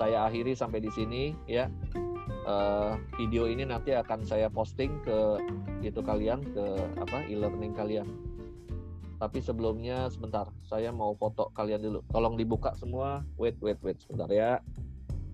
saya 0.00 0.26
akhiri 0.26 0.56
sampai 0.56 0.82
di 0.82 0.90
sini 0.90 1.22
ya. 1.46 1.70
Uh, 2.44 3.00
video 3.16 3.48
ini 3.48 3.64
nanti 3.64 3.96
akan 3.96 4.20
saya 4.28 4.52
posting 4.52 5.00
ke 5.00 5.40
itu 5.80 6.00
kalian 6.04 6.44
ke 6.52 6.64
apa 7.00 7.24
e-learning 7.24 7.72
kalian 7.72 8.04
tapi 9.18 9.38
sebelumnya 9.40 10.10
sebentar. 10.10 10.50
Saya 10.66 10.90
mau 10.90 11.14
foto 11.14 11.50
kalian 11.54 11.82
dulu. 11.82 12.00
Tolong 12.10 12.34
dibuka 12.38 12.74
semua. 12.74 13.22
Wait 13.40 13.58
wait 13.62 13.78
wait. 13.80 13.98
Sebentar 14.02 14.28
ya. 14.30 14.62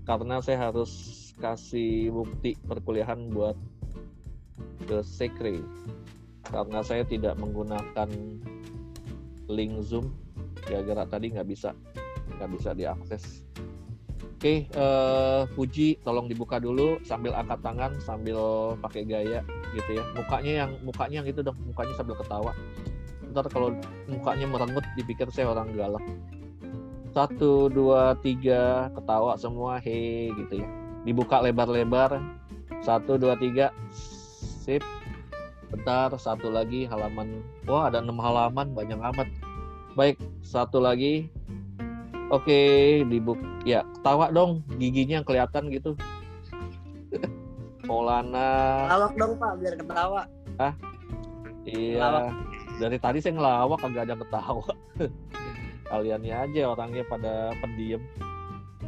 Karena 0.04 0.40
saya 0.42 0.70
harus 0.70 0.90
kasih 1.38 2.12
bukti 2.12 2.56
perkuliahan 2.66 3.30
buat 3.32 3.56
ke 4.84 5.00
Sekre 5.06 5.62
karena 6.50 6.82
saya 6.82 7.06
tidak 7.06 7.38
menggunakan 7.38 8.10
link 9.46 9.74
Zoom. 9.86 10.10
Gara-gara 10.66 11.06
tadi 11.06 11.30
nggak 11.30 11.48
bisa. 11.48 11.70
Nggak 12.36 12.50
bisa 12.58 12.70
diakses. 12.74 13.46
Oke, 14.40 14.64
uh, 14.72 15.44
Puji, 15.52 16.00
tolong 16.00 16.24
dibuka 16.24 16.56
dulu. 16.56 16.96
Sambil 17.04 17.36
angkat 17.36 17.60
tangan, 17.60 17.92
sambil 18.00 18.72
pakai 18.80 19.04
gaya 19.04 19.44
gitu 19.76 20.00
ya. 20.00 20.04
Mukanya 20.16 20.52
yang 20.64 20.70
mukanya 20.80 21.16
yang 21.20 21.28
itu 21.28 21.40
dong, 21.44 21.56
mukanya 21.68 21.94
sambil 21.94 22.16
ketawa. 22.16 22.52
Ntar 23.30 23.46
kalau 23.46 23.74
mukanya 24.10 24.46
merengut, 24.50 24.82
dipikir 24.98 25.30
saya 25.30 25.54
orang 25.54 25.70
galak. 25.78 26.02
Satu 27.10 27.66
dua 27.66 28.14
tiga 28.22 28.90
ketawa 28.94 29.34
semua 29.34 29.82
he 29.82 30.30
gitu 30.34 30.62
ya. 30.62 30.68
Dibuka 31.02 31.42
lebar-lebar. 31.42 32.22
Satu 32.82 33.18
dua 33.18 33.34
tiga 33.34 33.74
sip. 34.62 34.82
Bentar 35.70 36.14
satu 36.18 36.50
lagi 36.50 36.86
halaman. 36.86 37.42
Wah 37.66 37.90
ada 37.90 38.02
enam 38.02 38.18
halaman 38.18 38.74
banyak 38.74 38.98
amat. 38.98 39.26
Baik 39.98 40.22
satu 40.42 40.78
lagi. 40.78 41.30
Oke 42.30 43.02
dibuk 43.10 43.38
ya 43.66 43.82
ketawa 43.98 44.30
dong 44.30 44.62
giginya 44.78 45.22
kelihatan 45.26 45.66
gitu. 45.74 45.98
Maulana 47.90 48.86
lawak 48.86 49.18
dong 49.18 49.34
pak 49.34 49.58
biar 49.58 49.74
ketawa. 49.74 50.30
Ah 50.62 50.74
iya. 51.66 51.98
Lawak. 51.98 52.34
Dari 52.80 52.96
tadi 52.96 53.18
saya 53.20 53.36
ngelawak 53.36 53.78
kagak 53.84 54.08
ada 54.08 54.16
ketawa. 54.16 54.72
Kaliannya 55.90 56.34
aja 56.48 56.62
orangnya 56.72 57.04
pada 57.04 57.52
pendiam. 57.60 58.00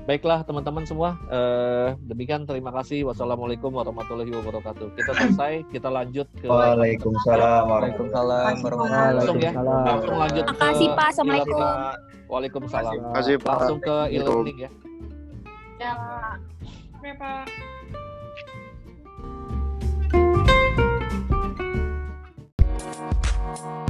Baiklah 0.03 0.43
teman-teman 0.43 0.83
semua. 0.83 1.15
Eh, 1.31 1.95
demikian 2.09 2.43
terima 2.49 2.75
kasih. 2.75 3.07
Wassalamualaikum 3.07 3.71
warahmatullahi 3.71 4.33
wabarakatuh. 4.35 4.99
Kita 4.99 5.13
selesai 5.15 5.63
kita 5.71 5.87
lanjut 5.93 6.27
ke 6.43 6.49
Waalaikumsalam 6.49 7.63
Waalaikumsalam. 7.71 8.43
langsung 8.51 9.39
ya 9.39 9.53
langsung 9.63 10.17
lanjut 10.19 10.45
Terima 10.49 10.59
kasih 10.59 10.87
Pak. 10.97 11.07
Assalamualaikum. 11.13 11.59
Waalaikumsalam. 12.33 12.93
Terima 12.97 13.13
kasih, 13.13 13.35
Pak. 13.39 13.51
langsung 13.53 13.79
ke 13.79 13.97
e-learning 14.09 14.59
ya. 14.65 14.71
Ya, 15.77 15.93
Pak. 17.21 18.02
Thank 23.55 23.83